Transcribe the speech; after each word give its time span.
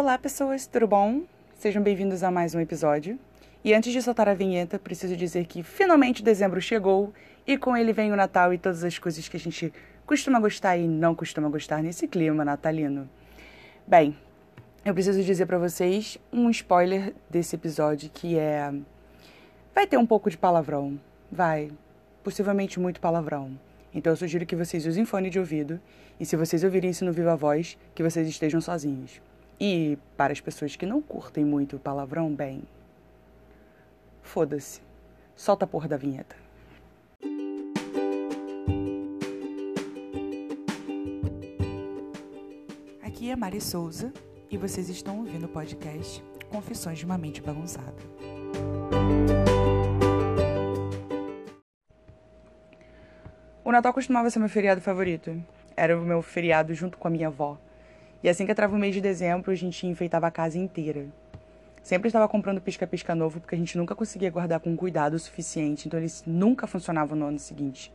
Olá, 0.00 0.16
pessoas, 0.16 0.64
tudo 0.64 0.86
bom? 0.86 1.22
Sejam 1.58 1.82
bem-vindos 1.82 2.22
a 2.22 2.30
mais 2.30 2.54
um 2.54 2.60
episódio. 2.60 3.18
E 3.64 3.74
antes 3.74 3.92
de 3.92 4.00
soltar 4.00 4.28
a 4.28 4.32
vinheta, 4.32 4.78
preciso 4.78 5.16
dizer 5.16 5.44
que 5.46 5.60
finalmente 5.60 6.22
dezembro 6.22 6.60
chegou 6.60 7.12
e 7.44 7.58
com 7.58 7.76
ele 7.76 7.92
vem 7.92 8.12
o 8.12 8.16
Natal 8.16 8.54
e 8.54 8.58
todas 8.58 8.84
as 8.84 8.96
coisas 8.96 9.28
que 9.28 9.36
a 9.36 9.40
gente 9.40 9.72
costuma 10.06 10.38
gostar 10.38 10.76
e 10.76 10.86
não 10.86 11.16
costuma 11.16 11.48
gostar 11.48 11.82
nesse 11.82 12.06
clima 12.06 12.44
natalino. 12.44 13.10
Bem, 13.88 14.16
eu 14.84 14.94
preciso 14.94 15.20
dizer 15.20 15.46
para 15.46 15.58
vocês 15.58 16.16
um 16.32 16.48
spoiler 16.48 17.12
desse 17.28 17.56
episódio 17.56 18.08
que 18.08 18.38
é 18.38 18.72
vai 19.74 19.84
ter 19.84 19.96
um 19.96 20.06
pouco 20.06 20.30
de 20.30 20.38
palavrão, 20.38 20.96
vai, 21.28 21.72
possivelmente 22.22 22.78
muito 22.78 23.00
palavrão. 23.00 23.50
Então 23.92 24.12
eu 24.12 24.16
sugiro 24.16 24.46
que 24.46 24.54
vocês 24.54 24.86
usem 24.86 25.04
fone 25.04 25.28
de 25.28 25.40
ouvido 25.40 25.80
e 26.20 26.24
se 26.24 26.36
vocês 26.36 26.62
ouvirem 26.62 26.90
isso 26.90 27.04
no 27.04 27.12
viva 27.12 27.34
voz, 27.34 27.76
que 27.96 28.02
vocês 28.04 28.28
estejam 28.28 28.60
sozinhos. 28.60 29.20
E 29.60 29.98
para 30.16 30.32
as 30.32 30.40
pessoas 30.40 30.76
que 30.76 30.86
não 30.86 31.02
curtem 31.02 31.44
muito 31.44 31.76
o 31.76 31.80
palavrão, 31.80 32.32
bem, 32.32 32.62
foda-se. 34.22 34.80
Solta 35.34 35.64
a 35.64 35.68
porra 35.68 35.88
da 35.88 35.96
vinheta. 35.96 36.36
Aqui 43.02 43.30
é 43.30 43.36
Mari 43.36 43.60
Souza 43.60 44.12
e 44.48 44.56
vocês 44.56 44.88
estão 44.88 45.18
ouvindo 45.18 45.46
o 45.46 45.48
podcast 45.48 46.22
Confissões 46.50 46.98
de 46.98 47.04
uma 47.04 47.18
Mente 47.18 47.42
Bagunçada. 47.42 47.96
O 53.64 53.72
Natal 53.72 53.92
costumava 53.92 54.30
ser 54.30 54.38
meu 54.38 54.48
feriado 54.48 54.80
favorito. 54.80 55.42
Era 55.76 55.98
o 55.98 56.04
meu 56.04 56.22
feriado 56.22 56.72
junto 56.74 56.96
com 56.96 57.08
a 57.08 57.10
minha 57.10 57.26
avó. 57.26 57.58
E 58.22 58.28
assim 58.28 58.44
que 58.44 58.52
entrava 58.52 58.74
o 58.74 58.78
mês 58.78 58.94
de 58.94 59.00
dezembro, 59.00 59.50
a 59.50 59.54
gente 59.54 59.86
enfeitava 59.86 60.26
a 60.26 60.30
casa 60.30 60.58
inteira. 60.58 61.06
Sempre 61.82 62.08
estava 62.08 62.28
comprando 62.28 62.60
pisca-pisca 62.60 63.14
novo 63.14 63.40
porque 63.40 63.54
a 63.54 63.58
gente 63.58 63.78
nunca 63.78 63.94
conseguia 63.94 64.30
guardar 64.30 64.60
com 64.60 64.76
cuidado 64.76 65.14
o 65.14 65.18
suficiente, 65.18 65.86
então 65.86 65.98
eles 65.98 66.24
nunca 66.26 66.66
funcionavam 66.66 67.16
no 67.16 67.26
ano 67.26 67.38
seguinte. 67.38 67.92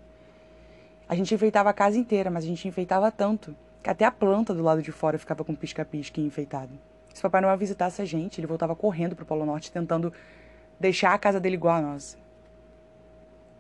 A 1.08 1.16
gente 1.16 1.36
enfeitava 1.36 1.70
a 1.70 1.74
casa 1.74 1.98
inteira, 1.98 2.32
mas 2.32 2.44
a 2.44 2.48
gente 2.48 2.68
enfeitava 2.68 3.12
tanto 3.12 3.56
que 3.84 3.90
até 3.90 4.06
a 4.06 4.12
planta 4.12 4.54
do 4.54 4.64
lado 4.64 4.82
de 4.82 4.92
fora 4.92 5.20
ficava 5.20 5.44
com 5.44 5.54
pisca-pisca 5.54 6.22
enfeitado. 6.22 6.72
Se 7.14 7.22
Papai 7.22 7.42
Noel 7.42 7.58
visitasse 7.58 8.02
a 8.02 8.06
gente, 8.06 8.40
ele 8.40 8.48
voltava 8.48 8.76
correndo 8.76 9.16
pro 9.16 9.26
Polo 9.26 9.46
Norte 9.46 9.72
tentando 9.72 10.12
deixar 10.80 11.14
a 11.14 11.18
casa 11.18 11.40
dele 11.40 11.56
igual 11.56 11.76
a 11.76 11.82
nossa. 11.82 12.18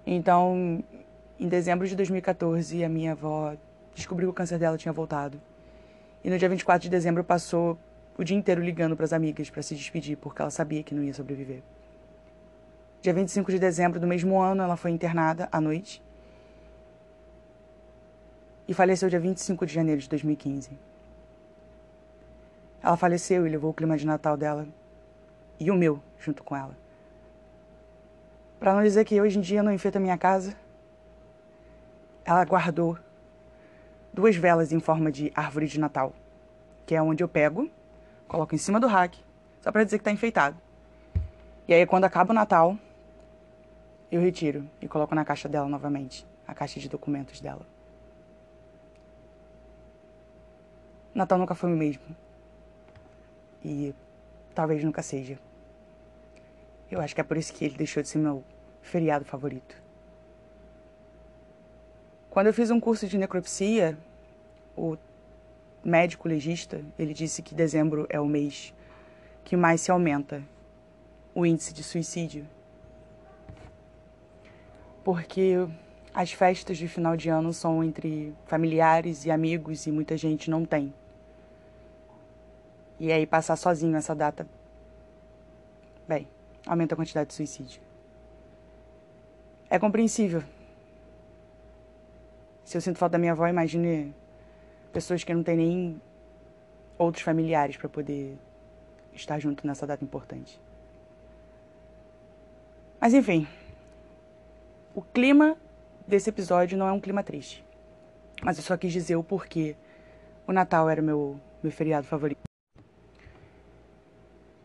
Então, 0.08 0.84
em 1.39 1.47
dezembro 1.47 1.88
de 1.88 1.95
2014, 1.95 2.84
a 2.84 2.89
minha 2.89 3.11
avó 3.11 3.53
descobriu 3.94 4.30
que 4.30 4.31
o 4.31 4.34
câncer 4.34 4.58
dela 4.58 4.78
tinha 4.78 4.91
voltado. 4.91 5.39
E 6.23 6.29
no 6.29 6.38
dia 6.38 6.47
24 6.47 6.83
de 6.83 6.89
dezembro 6.89 7.23
passou 7.23 7.77
o 8.17 8.23
dia 8.23 8.38
inteiro 8.38 8.61
ligando 8.61 8.95
para 8.95 9.05
as 9.05 9.13
amigas 9.13 9.49
para 9.49 9.61
se 9.61 9.75
despedir, 9.75 10.17
porque 10.17 10.41
ela 10.41 10.52
sabia 10.52 10.83
que 10.83 10.95
não 10.95 11.03
ia 11.03 11.13
sobreviver. 11.13 11.61
Dia 13.02 13.13
25 13.13 13.52
de 13.52 13.59
dezembro 13.59 13.99
do 13.99 14.07
mesmo 14.07 14.41
ano, 14.41 14.63
ela 14.63 14.77
foi 14.77 14.91
internada 14.91 15.49
à 15.51 15.59
noite 15.59 16.01
e 18.67 18.73
faleceu 18.73 19.09
dia 19.09 19.19
25 19.19 19.66
de 19.66 19.73
janeiro 19.73 19.99
de 19.99 20.07
2015. 20.07 20.69
Ela 22.81 22.95
faleceu 22.95 23.45
e 23.45 23.49
levou 23.49 23.71
o 23.71 23.73
clima 23.73 23.97
de 23.97 24.05
Natal 24.05 24.38
dela 24.38 24.66
e 25.59 25.69
o 25.69 25.75
meu 25.75 26.01
junto 26.17 26.44
com 26.44 26.55
ela. 26.55 26.77
Para 28.59 28.73
não 28.73 28.83
dizer 28.83 29.03
que 29.03 29.19
hoje 29.19 29.38
em 29.38 29.41
dia 29.41 29.61
não 29.61 29.73
enfeita 29.73 29.99
minha 29.99 30.17
casa, 30.17 30.55
ela 32.23 32.45
guardou 32.45 32.97
duas 34.14 34.36
velas 34.36 34.72
em 34.72 34.80
forma 34.80 35.11
de 35.11 35.31
árvore 35.36 35.67
de 35.67 35.80
Natal, 35.80 36.14
que 36.86 36.94
é 36.94 37.02
onde 37.02 37.23
eu 37.23 37.28
pego, 37.28 37.69
coloco 38.28 38.53
em 38.53 38.58
cima 38.58 38.80
do 38.80 38.88
rack, 38.88 39.19
só 39.61 39.72
para 39.72 39.83
dizer 39.83 39.97
que 39.97 40.02
está 40.02 40.11
enfeitado. 40.11 40.56
E 41.67 41.73
aí 41.73 41.86
quando 41.86 42.06
acaba 42.06 42.31
o 42.31 42.36
Natal, 42.36 42.78
eu 44.11 44.22
retiro 44.22 44.69
e 44.79 44.88
coloco 44.88 45.16
na 45.16 45.25
caixa 45.25 45.50
dela 45.50 45.68
novamente, 45.68 46.25
a 46.47 46.53
caixa 46.53 46.79
de 46.79 46.88
documentos 46.88 47.41
dela. 47.41 47.66
Natal 51.13 51.38
nunca 51.38 51.56
foi 51.56 51.72
o 51.72 51.75
mesmo. 51.75 52.03
E 53.63 53.94
talvez 54.53 54.84
nunca 54.84 55.01
seja. 55.01 55.40
Eu 56.90 57.00
acho 57.01 57.16
que 57.16 57.22
é 57.22 57.24
por 57.24 57.38
isso 57.38 57.53
que 57.53 57.66
ele 57.66 57.78
deixou 57.78 58.03
de 58.03 58.09
ser 58.09 58.18
meu 58.18 58.44
feriado 58.81 59.24
favorito. 59.24 59.82
Quando 62.33 62.47
eu 62.47 62.53
fiz 62.53 62.71
um 62.71 62.79
curso 62.79 63.05
de 63.05 63.16
necropsia, 63.16 63.95
o 64.75 64.97
médico 65.85 66.27
legista, 66.27 66.83
ele 66.97 67.13
disse 67.13 67.44
que 67.44 67.53
dezembro 67.53 68.07
é 68.09 68.19
o 68.19 68.25
mês 68.25 68.73
que 69.44 69.55
mais 69.55 69.81
se 69.81 69.91
aumenta 69.91 70.44
o 71.35 71.45
índice 71.45 71.71
de 71.71 71.83
suicídio. 71.83 72.47
Porque 75.03 75.57
as 76.11 76.31
festas 76.31 76.75
de 76.75 76.88
final 76.88 77.16
de 77.16 77.29
ano 77.29 77.53
são 77.53 77.83
entre 77.83 78.33
familiares 78.47 79.27
e 79.27 79.29
amigos 79.29 79.85
e 79.85 79.91
muita 79.91 80.17
gente 80.17 80.50
não 80.50 80.65
tem. 80.65 80.91
E 83.00 83.11
aí 83.11 83.27
passar 83.27 83.57
sozinho 83.57 83.95
essa 83.95 84.15
data, 84.15 84.47
bem, 86.07 86.27
aumenta 86.65 86.95
a 86.95 86.97
quantidade 86.97 87.27
de 87.27 87.35
suicídio. 87.35 87.79
É 89.69 89.77
compreensível 89.77 90.44
se 92.73 92.78
eu 92.78 92.81
sinto 92.81 92.97
falta 92.97 93.11
da 93.13 93.19
minha 93.19 93.34
avó, 93.34 93.47
imagine 93.47 94.16
pessoas 94.91 95.23
que 95.23 95.31
não 95.31 95.44
têm 95.44 95.56
nem 95.56 96.01
outros 96.97 97.23
familiares 97.23 97.78
para 97.78 97.88
poder 97.88 98.35
estar 99.13 99.38
junto 99.38 99.67
nessa 99.67 99.85
data 99.85 100.03
importante. 100.03 100.59
Mas 103.00 103.13
enfim, 103.13 103.47
o 104.95 105.03
clima 105.03 105.56
desse 106.07 106.31
episódio 106.31 106.75
não 106.75 106.88
é 106.88 106.91
um 106.91 107.00
clima 107.00 107.22
triste. 107.22 107.63
Mas 108.41 108.57
eu 108.57 108.63
só 108.63 108.75
quis 108.75 108.91
dizer 108.91 109.17
o 109.17 109.23
porquê 109.23 109.75
o 110.47 110.51
Natal 110.51 110.89
era 110.89 111.00
o 111.00 111.06
meu, 111.06 111.39
meu 111.62 111.72
feriado 111.72 112.07
favorito. 112.07 112.41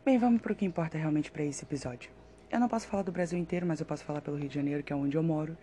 Bem, 0.03 0.17
vamos 0.17 0.41
para 0.41 0.55
o 0.55 0.57
que 0.57 0.65
importa 0.65 0.97
realmente 0.97 1.31
para 1.31 1.45
esse 1.45 1.63
episódio. 1.63 2.11
Eu 2.51 2.59
não 2.59 2.69
posso 2.69 2.87
falar 2.87 3.03
do 3.03 3.13
Brasil 3.13 3.39
inteiro, 3.39 3.67
mas 3.67 3.81
eu 3.81 3.85
posso 3.85 4.03
falar 4.03 4.23
pelo 4.23 4.39
Rio 4.39 4.49
de 4.49 4.55
Janeiro, 4.55 4.83
que 4.83 4.95
é 4.95 4.97
onde 4.97 5.15
eu 5.15 5.23
moro, 5.23 5.59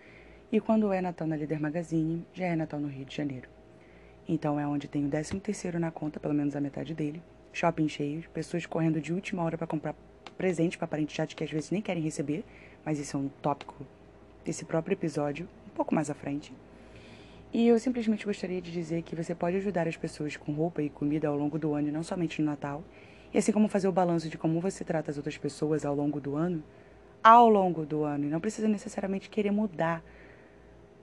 e 0.50 0.60
quando 0.60 0.92
é 0.92 1.00
Natal 1.00 1.26
na 1.26 1.36
Líder 1.36 1.60
Magazine, 1.60 2.24
já 2.32 2.46
é 2.46 2.54
Natal 2.54 2.78
no 2.78 2.88
Rio 2.88 3.04
de 3.04 3.14
Janeiro. 3.14 3.48
Então 4.28 4.58
é 4.58 4.66
onde 4.66 4.86
tem 4.86 5.04
o 5.04 5.08
13 5.08 5.40
terceiro 5.40 5.78
na 5.78 5.90
conta, 5.90 6.20
pelo 6.20 6.34
menos 6.34 6.54
a 6.54 6.60
metade 6.60 6.94
dele, 6.94 7.20
shopping 7.52 7.88
cheios, 7.88 8.26
pessoas 8.28 8.64
correndo 8.64 9.00
de 9.00 9.12
última 9.12 9.42
hora 9.42 9.58
para 9.58 9.66
comprar 9.66 9.94
presente 10.36 10.78
para 10.78 10.86
parente 10.86 11.14
chat 11.14 11.34
que 11.34 11.42
às 11.42 11.50
vezes 11.50 11.70
nem 11.70 11.82
querem 11.82 12.02
receber, 12.02 12.44
mas 12.84 12.98
isso 12.98 13.16
é 13.16 13.20
um 13.20 13.28
tópico 13.42 13.74
desse 14.44 14.64
próprio 14.64 14.94
episódio, 14.94 15.48
um 15.66 15.74
pouco 15.74 15.94
mais 15.94 16.10
à 16.10 16.14
frente. 16.14 16.52
E 17.52 17.66
eu 17.66 17.78
simplesmente 17.78 18.24
gostaria 18.24 18.60
de 18.60 18.70
dizer 18.70 19.02
que 19.02 19.16
você 19.16 19.34
pode 19.34 19.56
ajudar 19.56 19.88
as 19.88 19.96
pessoas 19.96 20.36
com 20.36 20.52
roupa 20.52 20.82
e 20.82 20.90
comida 20.90 21.26
ao 21.26 21.36
longo 21.36 21.58
do 21.58 21.74
ano 21.74 21.88
e 21.88 21.92
não 21.92 22.02
somente 22.02 22.40
no 22.40 22.46
Natal, 22.46 22.84
e 23.34 23.38
assim 23.38 23.50
como 23.50 23.68
fazer 23.68 23.88
o 23.88 23.92
balanço 23.92 24.28
de 24.28 24.38
como 24.38 24.60
você 24.60 24.84
trata 24.84 25.10
as 25.10 25.16
outras 25.16 25.36
pessoas 25.36 25.84
ao 25.84 25.94
longo 25.94 26.20
do 26.20 26.36
ano, 26.36 26.62
ao 27.22 27.48
longo 27.48 27.84
do 27.84 28.04
ano, 28.04 28.26
e 28.26 28.28
não 28.28 28.40
precisa 28.40 28.68
necessariamente 28.68 29.28
querer 29.28 29.50
mudar 29.50 30.04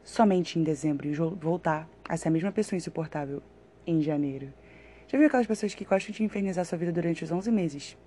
somente 0.03 0.59
em 0.59 0.63
dezembro 0.63 1.07
e 1.07 1.13
voltar 1.13 1.87
a 2.07 2.17
ser 2.17 2.27
a 2.27 2.31
mesma 2.31 2.51
pessoa 2.51 2.77
insuportável 2.77 3.41
em 3.87 4.01
janeiro. 4.01 4.53
Já 5.07 5.17
viu 5.17 5.27
aquelas 5.27 5.47
pessoas 5.47 5.73
que 5.73 5.85
gostam 5.85 6.13
de 6.13 6.23
infernizar 6.23 6.65
sua 6.65 6.77
vida 6.77 6.91
durante 6.91 7.23
os 7.23 7.31
11 7.31 7.51
meses? 7.51 7.97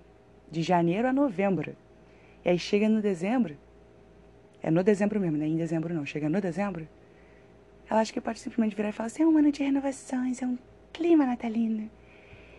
De 0.51 0.63
janeiro 0.63 1.09
a 1.09 1.13
novembro. 1.13 1.77
E 2.45 2.49
aí 2.49 2.59
chega 2.59 2.89
no 2.89 3.01
dezembro. 3.01 3.57
É 4.63 4.71
no 4.71 4.83
dezembro 4.83 5.21
mesmo, 5.21 5.37
né? 5.37 5.47
Em 5.47 5.57
dezembro 5.57 5.95
não. 5.95 6.05
Chega 6.05 6.29
no 6.29 6.41
dezembro. 6.41 6.89
Ela 7.89 8.01
acha 8.01 8.13
que 8.13 8.21
pode 8.21 8.41
simplesmente 8.41 8.75
virar 8.75 8.89
e 8.89 8.93
falar 8.93 9.07
assim: 9.07 9.23
é 9.23 9.27
um 9.27 9.37
ano 9.39 9.53
de 9.53 9.63
renovações, 9.63 10.43
é 10.43 10.47
um 10.47 10.59
clima 10.93 11.25
natalino. 11.25 11.89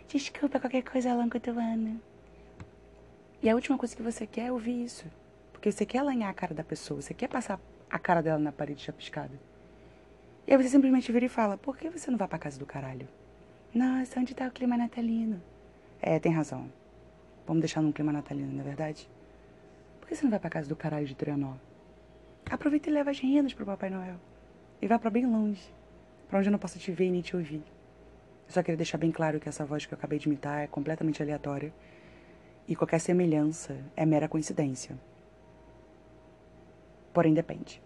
Desculpa 0.07 0.59
qualquer 0.59 0.83
coisa 0.83 1.11
ao 1.11 1.17
longo 1.17 1.37
do 1.39 1.51
ano. 1.51 2.01
E 3.41 3.49
a 3.49 3.55
última 3.55 3.77
coisa 3.77 3.95
que 3.95 4.01
você 4.01 4.25
quer 4.25 4.47
é 4.47 4.51
ouvir 4.51 4.83
isso. 4.83 5.05
Porque 5.51 5.71
você 5.71 5.85
quer 5.85 5.99
alanhar 5.99 6.29
a 6.29 6.33
cara 6.33 6.53
da 6.53 6.63
pessoa, 6.63 7.01
você 7.01 7.13
quer 7.13 7.27
passar 7.27 7.59
a 7.89 7.97
cara 7.97 8.21
dela 8.21 8.39
na 8.39 8.51
parede 8.51 8.81
chapiscada. 8.81 9.39
E 10.45 10.51
aí 10.51 10.57
você 10.57 10.69
simplesmente 10.69 11.11
vira 11.11 11.25
e 11.25 11.29
fala: 11.29 11.57
Por 11.57 11.77
que 11.77 11.89
você 11.89 12.09
não 12.11 12.17
vai 12.17 12.27
pra 12.27 12.39
casa 12.39 12.59
do 12.59 12.65
caralho? 12.65 13.07
Nossa, 13.73 14.19
onde 14.19 14.33
tá 14.33 14.47
o 14.47 14.51
clima 14.51 14.77
natalino? 14.77 15.41
É, 16.01 16.19
tem 16.19 16.31
razão. 16.31 16.71
Vamos 17.45 17.61
deixar 17.61 17.81
num 17.81 17.91
clima 17.91 18.11
natalino, 18.11 18.51
não 18.51 18.61
é 18.61 18.63
verdade? 18.63 19.09
Por 19.99 20.07
que 20.07 20.15
você 20.15 20.23
não 20.23 20.31
vai 20.31 20.39
pra 20.39 20.49
casa 20.49 20.67
do 20.67 20.75
caralho 20.75 21.05
de 21.05 21.15
Trianó? 21.15 21.53
Aproveita 22.49 22.89
e 22.89 22.93
leva 22.93 23.11
as 23.11 23.19
rendas 23.19 23.53
pro 23.53 23.65
Papai 23.65 23.89
Noel. 23.89 24.15
E 24.81 24.87
vá 24.87 24.97
para 24.97 25.09
bem 25.09 25.25
longe, 25.25 25.61
para 26.29 26.39
onde 26.39 26.47
eu 26.47 26.51
não 26.51 26.59
possa 26.59 26.79
te 26.79 26.91
ver 26.91 27.05
e 27.05 27.11
nem 27.11 27.21
te 27.21 27.35
ouvir. 27.35 27.63
Eu 28.47 28.53
só 28.53 28.61
queria 28.61 28.77
deixar 28.77 28.97
bem 28.97 29.11
claro 29.11 29.39
que 29.39 29.49
essa 29.49 29.65
voz 29.65 29.85
que 29.85 29.93
eu 29.93 29.97
acabei 29.97 30.19
de 30.19 30.27
imitar 30.27 30.61
é 30.61 30.67
completamente 30.67 31.21
aleatória 31.21 31.73
e 32.67 32.75
qualquer 32.75 32.99
semelhança 32.99 33.77
é 33.95 34.05
mera 34.05 34.29
coincidência 34.29 34.97
porém 37.13 37.33
depende. 37.33 37.81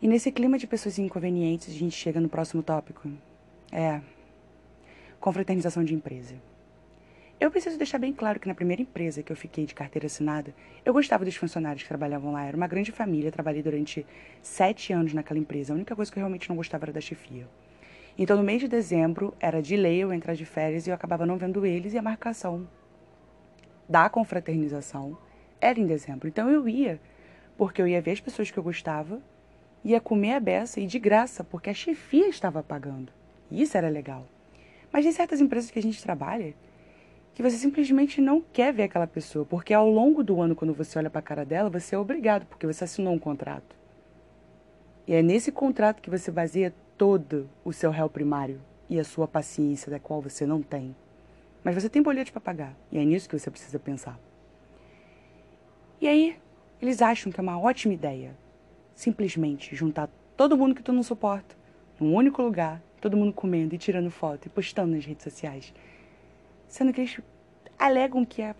E 0.00 0.08
nesse 0.08 0.30
clima 0.30 0.58
de 0.58 0.66
pessoas 0.66 0.98
inconvenientes, 0.98 1.74
a 1.74 1.78
gente 1.78 1.96
chega 1.96 2.20
no 2.20 2.28
próximo 2.28 2.62
tópico. 2.62 3.10
É 3.72 4.00
confraternização 5.18 5.82
de 5.82 5.94
empresa. 5.94 6.36
Eu 7.38 7.50
preciso 7.50 7.76
deixar 7.76 7.98
bem 7.98 8.12
claro 8.12 8.40
que 8.40 8.48
na 8.48 8.54
primeira 8.54 8.80
empresa 8.80 9.22
que 9.22 9.30
eu 9.30 9.36
fiquei 9.36 9.66
de 9.66 9.74
carteira 9.74 10.06
assinada, 10.06 10.54
eu 10.84 10.92
gostava 10.92 11.24
dos 11.24 11.36
funcionários 11.36 11.82
que 11.82 11.88
trabalhavam 11.88 12.32
lá. 12.32 12.44
Era 12.44 12.56
uma 12.56 12.66
grande 12.66 12.92
família, 12.92 13.30
trabalhei 13.32 13.62
durante 13.62 14.06
sete 14.40 14.92
anos 14.92 15.12
naquela 15.12 15.38
empresa. 15.38 15.72
A 15.72 15.76
única 15.76 15.94
coisa 15.94 16.10
que 16.10 16.18
eu 16.18 16.22
realmente 16.22 16.48
não 16.48 16.56
gostava 16.56 16.86
era 16.86 16.92
da 16.92 17.00
chefia. 17.00 17.46
Então, 18.16 18.36
no 18.36 18.42
mês 18.42 18.60
de 18.60 18.68
dezembro, 18.68 19.34
era 19.38 19.60
de 19.60 19.76
lei 19.76 19.98
eu 19.98 20.12
entrar 20.12 20.34
de 20.34 20.46
férias 20.46 20.86
e 20.86 20.90
eu 20.90 20.94
acabava 20.94 21.26
não 21.26 21.36
vendo 21.36 21.66
eles 21.66 21.92
e 21.92 21.98
a 21.98 22.02
marcação 22.02 22.66
da 23.86 24.08
confraternização 24.08 25.18
era 25.60 25.78
em 25.78 25.86
dezembro. 25.86 26.26
Então, 26.26 26.48
eu 26.48 26.66
ia, 26.66 26.98
porque 27.56 27.80
eu 27.80 27.88
ia 27.88 28.00
ver 28.00 28.12
as 28.12 28.20
pessoas 28.20 28.50
que 28.50 28.58
eu 28.58 28.62
gostava, 28.62 29.20
ia 29.84 30.00
comer 30.00 30.34
a 30.34 30.40
beça 30.40 30.80
e 30.80 30.86
de 30.86 30.98
graça, 30.98 31.44
porque 31.44 31.70
a 31.70 31.74
chefia 31.74 32.28
estava 32.28 32.62
pagando. 32.62 33.12
E 33.50 33.62
isso 33.62 33.76
era 33.76 33.88
legal. 33.88 34.26
Mas 34.92 35.04
tem 35.04 35.12
certas 35.12 35.40
empresas 35.40 35.70
que 35.70 35.78
a 35.78 35.82
gente 35.82 36.02
trabalha 36.02 36.54
que 37.36 37.42
você 37.42 37.58
simplesmente 37.58 38.18
não 38.18 38.40
quer 38.40 38.72
ver 38.72 38.84
aquela 38.84 39.06
pessoa, 39.06 39.44
porque 39.44 39.74
ao 39.74 39.90
longo 39.90 40.24
do 40.24 40.40
ano, 40.40 40.56
quando 40.56 40.72
você 40.72 40.98
olha 40.98 41.10
para 41.10 41.18
a 41.18 41.22
cara 41.22 41.44
dela, 41.44 41.68
você 41.68 41.94
é 41.94 41.98
obrigado, 41.98 42.46
porque 42.46 42.66
você 42.66 42.84
assinou 42.84 43.12
um 43.12 43.18
contrato. 43.18 43.76
E 45.06 45.12
é 45.12 45.22
nesse 45.22 45.52
contrato 45.52 46.00
que 46.00 46.08
você 46.08 46.30
baseia 46.30 46.74
todo 46.96 47.46
o 47.62 47.74
seu 47.74 47.90
réu 47.90 48.08
primário 48.08 48.58
e 48.88 48.98
a 48.98 49.04
sua 49.04 49.28
paciência, 49.28 49.90
da 49.90 50.00
qual 50.00 50.22
você 50.22 50.46
não 50.46 50.62
tem. 50.62 50.96
Mas 51.62 51.74
você 51.74 51.90
tem 51.90 52.00
boleto 52.00 52.32
para 52.32 52.40
pagar, 52.40 52.74
e 52.90 52.96
é 52.96 53.04
nisso 53.04 53.28
que 53.28 53.38
você 53.38 53.50
precisa 53.50 53.78
pensar. 53.78 54.18
E 56.00 56.08
aí, 56.08 56.38
eles 56.80 57.02
acham 57.02 57.32
que 57.32 57.40
é 57.40 57.42
uma 57.42 57.60
ótima 57.60 57.94
ideia 57.94 58.36
simplesmente 58.94 59.74
juntar 59.74 60.08
todo 60.36 60.56
mundo 60.56 60.74
que 60.74 60.82
tu 60.82 60.92
não 60.92 61.02
suporta 61.02 61.54
num 61.98 62.14
único 62.14 62.42
lugar, 62.42 62.82
todo 63.00 63.16
mundo 63.16 63.32
comendo 63.32 63.74
e 63.74 63.78
tirando 63.78 64.10
foto 64.10 64.46
e 64.46 64.48
postando 64.48 64.94
nas 64.94 65.04
redes 65.04 65.24
sociais 65.24 65.72
sendo 66.68 66.92
que 66.92 67.00
eles 67.00 67.20
alegam 67.78 68.24
que 68.24 68.42
a, 68.42 68.54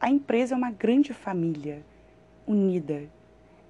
a 0.00 0.10
empresa 0.10 0.54
é 0.54 0.56
uma 0.56 0.70
grande 0.70 1.12
família 1.12 1.82
unida. 2.46 3.02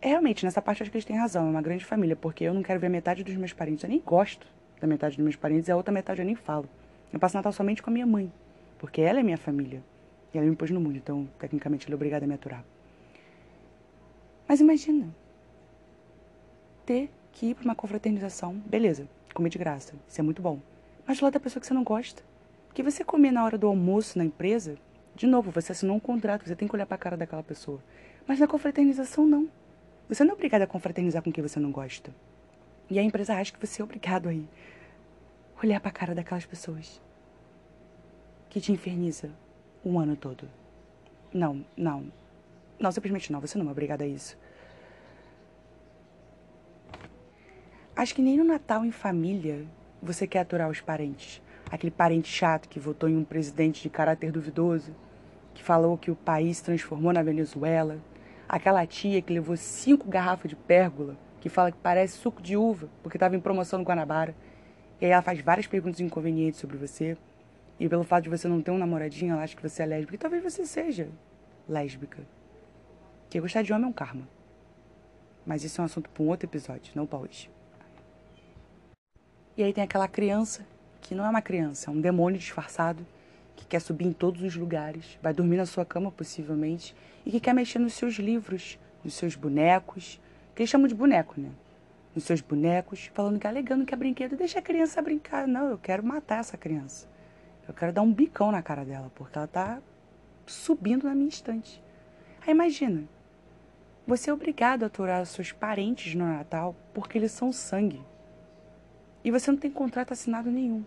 É, 0.00 0.08
realmente, 0.08 0.44
nessa 0.44 0.62
parte 0.62 0.82
acho 0.82 0.90
que 0.90 0.96
eles 0.96 1.04
têm 1.04 1.16
razão, 1.16 1.46
é 1.46 1.50
uma 1.50 1.62
grande 1.62 1.84
família, 1.84 2.14
porque 2.14 2.44
eu 2.44 2.54
não 2.54 2.62
quero 2.62 2.78
ver 2.78 2.88
metade 2.88 3.24
dos 3.24 3.34
meus 3.36 3.52
parentes, 3.52 3.82
eu 3.82 3.90
nem 3.90 4.00
gosto 4.00 4.46
da 4.80 4.86
metade 4.86 5.16
dos 5.16 5.24
meus 5.24 5.36
parentes, 5.36 5.68
e 5.68 5.72
a 5.72 5.76
outra 5.76 5.92
metade 5.92 6.20
eu 6.20 6.26
nem 6.26 6.36
falo. 6.36 6.68
Eu 7.12 7.18
passo 7.18 7.36
Natal 7.36 7.52
somente 7.52 7.82
com 7.82 7.90
a 7.90 7.92
minha 7.92 8.06
mãe, 8.06 8.32
porque 8.78 9.00
ela 9.00 9.18
é 9.18 9.22
minha 9.22 9.38
família. 9.38 9.82
E 10.32 10.38
ela 10.38 10.46
me 10.46 10.54
pôs 10.54 10.70
no 10.70 10.80
mundo, 10.80 10.96
então, 10.96 11.28
tecnicamente, 11.38 11.86
ela 11.86 11.94
é 11.94 11.96
obrigada 11.96 12.24
a 12.24 12.28
me 12.28 12.34
aturar. 12.34 12.64
Mas 14.48 14.60
imagina, 14.60 15.14
ter 16.84 17.10
que 17.30 17.50
ir 17.50 17.54
para 17.54 17.64
uma 17.64 17.74
confraternização, 17.74 18.54
beleza, 18.54 19.06
comer 19.34 19.50
de 19.50 19.58
graça, 19.58 19.94
isso 20.08 20.20
é 20.20 20.24
muito 20.24 20.42
bom. 20.42 20.58
Mas 21.06 21.20
lado 21.20 21.34
da 21.34 21.40
pessoa 21.40 21.60
que 21.60 21.66
você 21.66 21.74
não 21.74 21.84
gosta 21.84 22.22
que 22.78 22.82
você 22.82 23.02
comer 23.02 23.32
na 23.32 23.44
hora 23.44 23.58
do 23.58 23.66
almoço 23.66 24.16
na 24.16 24.24
empresa, 24.24 24.78
de 25.12 25.26
novo, 25.26 25.50
você 25.50 25.72
assinou 25.72 25.96
um 25.96 26.00
contrato, 26.00 26.46
você 26.46 26.54
tem 26.54 26.68
que 26.68 26.76
olhar 26.76 26.86
para 26.86 26.94
a 26.94 26.98
cara 26.98 27.16
daquela 27.16 27.42
pessoa. 27.42 27.82
Mas 28.24 28.38
na 28.38 28.46
confraternização, 28.46 29.26
não. 29.26 29.48
Você 30.08 30.22
não 30.22 30.30
é 30.30 30.34
obrigado 30.34 30.62
a 30.62 30.66
confraternizar 30.68 31.20
com 31.20 31.32
quem 31.32 31.42
você 31.42 31.58
não 31.58 31.72
gosta. 31.72 32.14
E 32.88 32.96
a 32.96 33.02
empresa 33.02 33.34
acha 33.34 33.52
que 33.52 33.66
você 33.66 33.82
é 33.82 33.84
obrigado 33.84 34.28
a 34.28 34.32
ir 34.32 34.46
olhar 35.60 35.80
para 35.80 35.88
a 35.88 35.92
cara 35.92 36.14
daquelas 36.14 36.46
pessoas 36.46 37.02
que 38.48 38.60
te 38.60 38.70
inferniza 38.70 39.28
um 39.84 39.98
ano 39.98 40.14
todo. 40.14 40.48
Não, 41.34 41.64
não. 41.76 42.12
Não, 42.78 42.92
simplesmente 42.92 43.32
não. 43.32 43.40
Você 43.40 43.58
não 43.58 43.68
é 43.68 43.70
obrigado 43.70 44.02
a 44.02 44.06
isso. 44.06 44.38
Acho 47.96 48.14
que 48.14 48.22
nem 48.22 48.36
no 48.36 48.44
Natal 48.44 48.84
em 48.84 48.92
família 48.92 49.66
você 50.00 50.26
quer 50.26 50.40
aturar 50.40 50.70
os 50.70 50.80
parentes 50.80 51.42
aquele 51.70 51.90
parente 51.90 52.28
chato 52.28 52.68
que 52.68 52.80
votou 52.80 53.08
em 53.08 53.16
um 53.16 53.24
presidente 53.24 53.82
de 53.82 53.90
caráter 53.90 54.32
duvidoso, 54.32 54.94
que 55.54 55.62
falou 55.62 55.98
que 55.98 56.10
o 56.10 56.16
país 56.16 56.58
se 56.58 56.64
transformou 56.64 57.12
na 57.12 57.22
Venezuela, 57.22 57.98
aquela 58.48 58.86
tia 58.86 59.20
que 59.20 59.32
levou 59.32 59.56
cinco 59.56 60.08
garrafas 60.08 60.48
de 60.48 60.56
pérgola, 60.56 61.16
que 61.40 61.48
fala 61.48 61.70
que 61.70 61.78
parece 61.78 62.18
suco 62.18 62.42
de 62.42 62.56
uva 62.56 62.88
porque 63.02 63.16
estava 63.16 63.36
em 63.36 63.40
promoção 63.40 63.78
no 63.78 63.84
Guanabara, 63.84 64.34
e 65.00 65.04
aí 65.04 65.12
ela 65.12 65.22
faz 65.22 65.40
várias 65.40 65.66
perguntas 65.66 66.00
inconvenientes 66.00 66.60
sobre 66.60 66.76
você, 66.76 67.16
e 67.78 67.88
pelo 67.88 68.02
fato 68.02 68.24
de 68.24 68.30
você 68.30 68.48
não 68.48 68.60
ter 68.60 68.70
um 68.70 68.78
namoradinho, 68.78 69.34
ela 69.34 69.42
acha 69.42 69.56
que 69.56 69.62
você 69.62 69.82
é 69.82 69.86
lésbica, 69.86 70.14
e 70.14 70.18
talvez 70.18 70.42
você 70.42 70.64
seja 70.66 71.08
lésbica. 71.68 72.26
Que 73.30 73.40
gostar 73.40 73.62
de 73.62 73.72
homem 73.72 73.84
é 73.84 73.88
um 73.88 73.92
karma. 73.92 74.26
Mas 75.44 75.64
isso 75.64 75.80
é 75.80 75.82
um 75.82 75.84
assunto 75.84 76.08
para 76.08 76.22
um 76.22 76.28
outro 76.28 76.46
episódio, 76.46 76.92
não 76.94 77.06
para 77.06 77.18
hoje. 77.18 77.50
E 79.56 79.62
aí 79.62 79.72
tem 79.72 79.84
aquela 79.84 80.08
criança 80.08 80.64
que 81.00 81.14
não 81.14 81.24
é 81.24 81.28
uma 81.28 81.42
criança, 81.42 81.90
é 81.90 81.92
um 81.92 82.00
demônio 82.00 82.38
disfarçado 82.38 83.04
que 83.56 83.66
quer 83.66 83.80
subir 83.80 84.06
em 84.06 84.12
todos 84.12 84.42
os 84.42 84.54
lugares, 84.54 85.18
vai 85.20 85.34
dormir 85.34 85.56
na 85.56 85.66
sua 85.66 85.84
cama 85.84 86.12
possivelmente 86.12 86.94
e 87.26 87.30
que 87.30 87.40
quer 87.40 87.52
mexer 87.52 87.78
nos 87.78 87.94
seus 87.94 88.14
livros, 88.14 88.78
nos 89.02 89.14
seus 89.14 89.34
bonecos, 89.34 90.20
que 90.54 90.62
eles 90.62 90.70
chamam 90.70 90.86
de 90.86 90.94
boneco, 90.94 91.40
né? 91.40 91.50
Nos 92.14 92.24
seus 92.24 92.40
bonecos, 92.40 93.10
falando 93.12 93.38
que 93.38 93.46
alegando 93.46 93.84
que 93.84 93.92
é 93.92 93.96
brinquedo, 93.96 94.36
deixa 94.36 94.58
a 94.60 94.62
criança 94.62 95.02
brincar. 95.02 95.46
Não, 95.46 95.70
eu 95.70 95.78
quero 95.78 96.04
matar 96.04 96.40
essa 96.40 96.56
criança. 96.56 97.08
Eu 97.66 97.74
quero 97.74 97.92
dar 97.92 98.02
um 98.02 98.12
bicão 98.12 98.50
na 98.50 98.62
cara 98.62 98.84
dela, 98.84 99.10
porque 99.14 99.36
ela 99.36 99.46
tá 99.46 99.80
subindo 100.46 101.04
na 101.04 101.14
minha 101.14 101.28
estante. 101.28 101.82
Aí 102.46 102.52
imagina, 102.52 103.04
você 104.08 104.30
é 104.30 104.32
obrigado 104.32 104.84
a 104.84 104.86
aturar 104.86 105.26
seus 105.26 105.52
parentes 105.52 106.14
no 106.14 106.24
Natal 106.24 106.74
porque 106.94 107.18
eles 107.18 107.30
são 107.30 107.52
sangue. 107.52 108.00
E 109.22 109.30
você 109.30 109.50
não 109.50 109.58
tem 109.58 109.70
contrato 109.70 110.12
assinado 110.12 110.50
nenhum. 110.50 110.82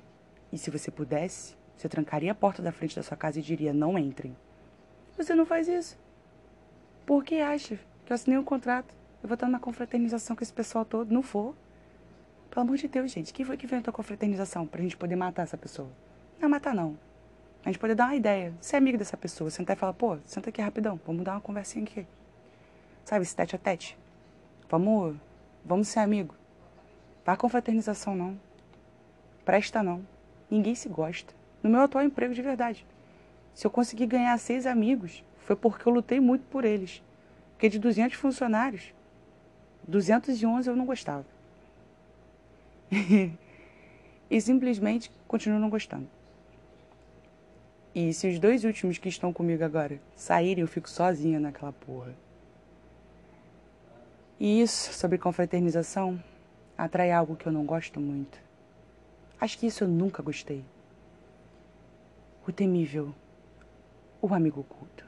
E 0.51 0.57
se 0.57 0.71
você 0.71 0.89
pudesse, 0.89 1.55
você 1.77 1.87
trancaria 1.87 2.31
a 2.31 2.35
porta 2.35 2.63
da 2.63 2.71
frente 2.71 2.95
da 2.95 3.03
sua 3.03 3.15
casa 3.15 3.37
e 3.37 3.43
diria: 3.43 3.71
não 3.71 3.95
entrem. 3.95 4.35
Você 5.15 5.35
não 5.35 5.45
faz 5.45 5.67
isso. 5.67 5.99
Por 7.05 7.23
que 7.23 7.39
acha 7.39 7.77
que 8.05 8.11
eu 8.11 8.15
assinei 8.15 8.39
um 8.39 8.43
contrato? 8.43 8.91
Eu 9.21 9.29
vou 9.29 9.35
estar 9.35 9.45
numa 9.45 9.59
confraternização 9.59 10.35
com 10.35 10.43
esse 10.43 10.51
pessoal 10.51 10.83
todo? 10.83 11.13
Não 11.13 11.21
for. 11.21 11.53
Pelo 12.49 12.65
amor 12.65 12.77
de 12.77 12.87
Deus, 12.87 13.11
gente. 13.11 13.31
Quem 13.31 13.45
foi 13.45 13.55
que 13.55 13.67
inventou 13.67 13.91
a 13.91 13.93
confraternização 13.93 14.65
pra 14.65 14.81
gente 14.81 14.97
poder 14.97 15.15
matar 15.15 15.43
essa 15.43 15.57
pessoa? 15.57 15.89
Não 16.39 16.49
matar, 16.49 16.73
não. 16.73 16.97
A 17.63 17.69
gente 17.69 17.77
poder 17.77 17.93
dar 17.93 18.05
uma 18.05 18.15
ideia. 18.15 18.51
Ser 18.59 18.77
amigo 18.77 18.97
dessa 18.97 19.15
pessoa. 19.15 19.51
Sentar 19.51 19.77
e 19.77 19.79
falar, 19.79 19.93
pô, 19.93 20.17
senta 20.25 20.49
aqui 20.49 20.59
rapidão. 20.59 20.99
Vamos 21.05 21.23
dar 21.23 21.33
uma 21.33 21.41
conversinha 21.41 21.85
aqui. 21.85 22.07
Sabe, 23.05 23.23
esse 23.23 23.35
tete 23.35 23.55
a 23.55 23.59
tete. 23.59 23.97
Vamos, 24.69 25.15
vamos 25.65 25.87
ser 25.87 25.99
amigo. 25.99 26.35
Vá 27.25 27.35
com 27.35 27.49
fraternização, 27.49 28.15
não. 28.15 28.39
Presta, 29.43 29.83
não. 29.83 30.05
Ninguém 30.49 30.75
se 30.75 30.89
gosta. 30.89 31.33
No 31.61 31.69
meu 31.69 31.81
atual 31.81 32.03
emprego, 32.03 32.33
de 32.33 32.41
verdade. 32.41 32.85
Se 33.53 33.67
eu 33.67 33.71
conseguir 33.71 34.05
ganhar 34.05 34.37
seis 34.37 34.65
amigos, 34.65 35.23
foi 35.39 35.55
porque 35.55 35.87
eu 35.87 35.93
lutei 35.93 36.19
muito 36.19 36.43
por 36.45 36.65
eles. 36.65 37.03
Porque 37.51 37.69
de 37.69 37.79
200 37.79 38.17
funcionários, 38.17 38.93
211 39.87 40.69
eu 40.69 40.75
não 40.75 40.85
gostava. 40.85 41.25
e 44.29 44.41
simplesmente 44.41 45.11
continuo 45.27 45.59
não 45.59 45.69
gostando. 45.69 46.07
E 47.93 48.13
se 48.13 48.27
os 48.29 48.39
dois 48.39 48.63
últimos 48.63 48.97
que 48.97 49.09
estão 49.09 49.33
comigo 49.33 49.63
agora 49.63 49.99
saírem, 50.15 50.61
eu 50.61 50.67
fico 50.67 50.89
sozinha 50.89 51.39
naquela 51.39 51.73
porra. 51.73 52.15
E 54.43 54.59
isso 54.59 54.91
sobre 54.91 55.19
confraternização 55.19 56.19
atrai 56.75 57.11
algo 57.11 57.35
que 57.35 57.45
eu 57.45 57.51
não 57.51 57.63
gosto 57.63 57.99
muito. 57.99 58.39
Acho 59.39 59.55
que 59.55 59.67
isso 59.67 59.83
eu 59.83 59.87
nunca 59.87 60.23
gostei. 60.23 60.65
O 62.47 62.51
temível, 62.51 63.13
o 64.19 64.33
amigo 64.33 64.61
oculto. 64.61 65.05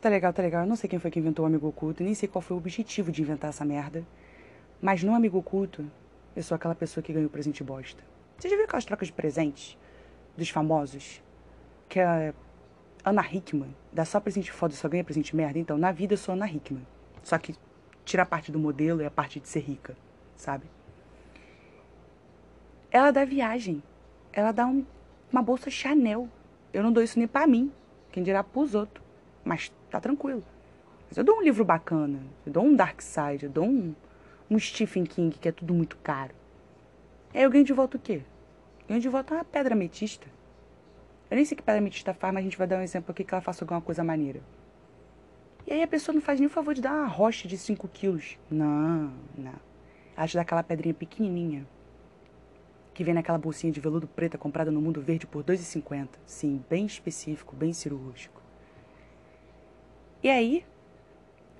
Tá 0.00 0.08
legal, 0.08 0.32
tá 0.32 0.40
legal. 0.40 0.62
Eu 0.62 0.66
não 0.66 0.74
sei 0.74 0.88
quem 0.88 0.98
foi 0.98 1.10
que 1.10 1.18
inventou 1.18 1.44
o 1.44 1.48
amigo 1.48 1.68
oculto, 1.68 2.02
nem 2.02 2.14
sei 2.14 2.30
qual 2.30 2.40
foi 2.40 2.56
o 2.56 2.58
objetivo 2.58 3.12
de 3.12 3.20
inventar 3.20 3.50
essa 3.50 3.62
merda. 3.62 4.02
Mas 4.80 5.02
no 5.02 5.14
amigo 5.14 5.36
oculto, 5.36 5.84
eu 6.34 6.42
sou 6.42 6.54
aquela 6.54 6.74
pessoa 6.74 7.04
que 7.04 7.12
ganha 7.12 7.26
o 7.26 7.30
presente 7.30 7.62
bosta. 7.62 8.02
Você 8.38 8.48
já 8.48 8.56
viu 8.56 8.64
aquelas 8.64 8.86
trocas 8.86 9.08
de 9.08 9.12
presentes 9.12 9.76
dos 10.34 10.48
famosos? 10.48 11.22
Que 11.90 12.00
é 12.00 12.32
Ana 13.06 13.24
Hickman 13.24 13.72
dá 13.92 14.04
só 14.04 14.18
presente 14.18 14.50
foda 14.50 14.74
só 14.74 14.88
ganha 14.88 15.04
presente 15.04 15.36
merda? 15.36 15.60
Então, 15.60 15.78
na 15.78 15.92
vida 15.92 16.14
eu 16.14 16.18
sou 16.18 16.34
Ana 16.34 16.50
Hickman. 16.50 16.84
Só 17.22 17.38
que 17.38 17.54
tira 18.04 18.24
a 18.24 18.26
parte 18.26 18.50
do 18.50 18.58
modelo 18.58 19.00
e 19.00 19.06
a 19.06 19.10
parte 19.12 19.38
de 19.38 19.48
ser 19.48 19.60
rica, 19.60 19.96
sabe? 20.34 20.66
Ela 22.90 23.12
dá 23.12 23.24
viagem. 23.24 23.80
Ela 24.32 24.50
dá 24.50 24.66
um, 24.66 24.84
uma 25.30 25.40
bolsa 25.40 25.70
Chanel. 25.70 26.28
Eu 26.72 26.82
não 26.82 26.92
dou 26.92 27.00
isso 27.00 27.16
nem 27.16 27.28
para 27.28 27.46
mim. 27.46 27.70
Quem 28.10 28.24
dirá 28.24 28.42
pros 28.42 28.74
outros. 28.74 29.06
Mas 29.44 29.72
tá 29.88 30.00
tranquilo. 30.00 30.42
Mas 31.08 31.16
eu 31.16 31.22
dou 31.22 31.38
um 31.38 31.42
livro 31.42 31.64
bacana. 31.64 32.18
Eu 32.44 32.52
dou 32.52 32.64
um 32.64 32.74
Dark 32.74 33.00
Side. 33.00 33.44
Eu 33.44 33.50
dou 33.50 33.66
um, 33.66 33.94
um 34.50 34.58
Stephen 34.58 35.04
King, 35.04 35.38
que 35.38 35.48
é 35.48 35.52
tudo 35.52 35.72
muito 35.72 35.96
caro. 35.98 36.34
Aí 37.32 37.40
eu 37.40 37.50
ganho 37.50 37.64
de 37.64 37.72
volta 37.72 37.96
o 37.96 38.00
quê? 38.00 38.22
Ganho 38.88 39.00
de 39.00 39.08
volta 39.08 39.32
uma 39.32 39.44
pedra 39.44 39.74
ametista. 39.74 40.26
Eu 41.30 41.34
nem 41.34 41.44
sei 41.44 41.56
que 41.56 41.62
pedra 41.62 41.80
ametista 41.80 42.14
faz, 42.14 42.32
mas 42.32 42.42
a 42.42 42.44
gente 42.44 42.56
vai 42.56 42.66
dar 42.66 42.78
um 42.78 42.82
exemplo 42.82 43.10
aqui 43.10 43.24
que 43.24 43.34
ela 43.34 43.40
faça 43.40 43.64
alguma 43.64 43.80
coisa 43.80 44.04
maneira. 44.04 44.40
E 45.66 45.72
aí 45.72 45.82
a 45.82 45.88
pessoa 45.88 46.14
não 46.14 46.22
faz 46.22 46.38
nem 46.38 46.46
o 46.46 46.50
favor 46.50 46.72
de 46.74 46.80
dar 46.80 46.92
uma 46.92 47.06
rocha 47.08 47.48
de 47.48 47.58
5 47.58 47.88
quilos. 47.88 48.38
Não, 48.48 49.12
não. 49.36 49.54
Ela 50.16 50.28
te 50.28 50.36
dá 50.36 50.42
aquela 50.42 50.62
pedrinha 50.62 50.94
pequenininha. 50.94 51.66
que 52.94 53.04
vem 53.04 53.12
naquela 53.12 53.36
bolsinha 53.36 53.70
de 53.72 53.78
veludo 53.78 54.06
preta 54.06 54.38
comprada 54.38 54.70
no 54.70 54.80
Mundo 54.80 55.02
Verde 55.02 55.26
por 55.26 55.44
2,50. 55.44 56.08
Sim, 56.24 56.64
bem 56.70 56.86
específico, 56.86 57.54
bem 57.54 57.72
cirúrgico. 57.72 58.40
E 60.22 60.30
aí, 60.30 60.64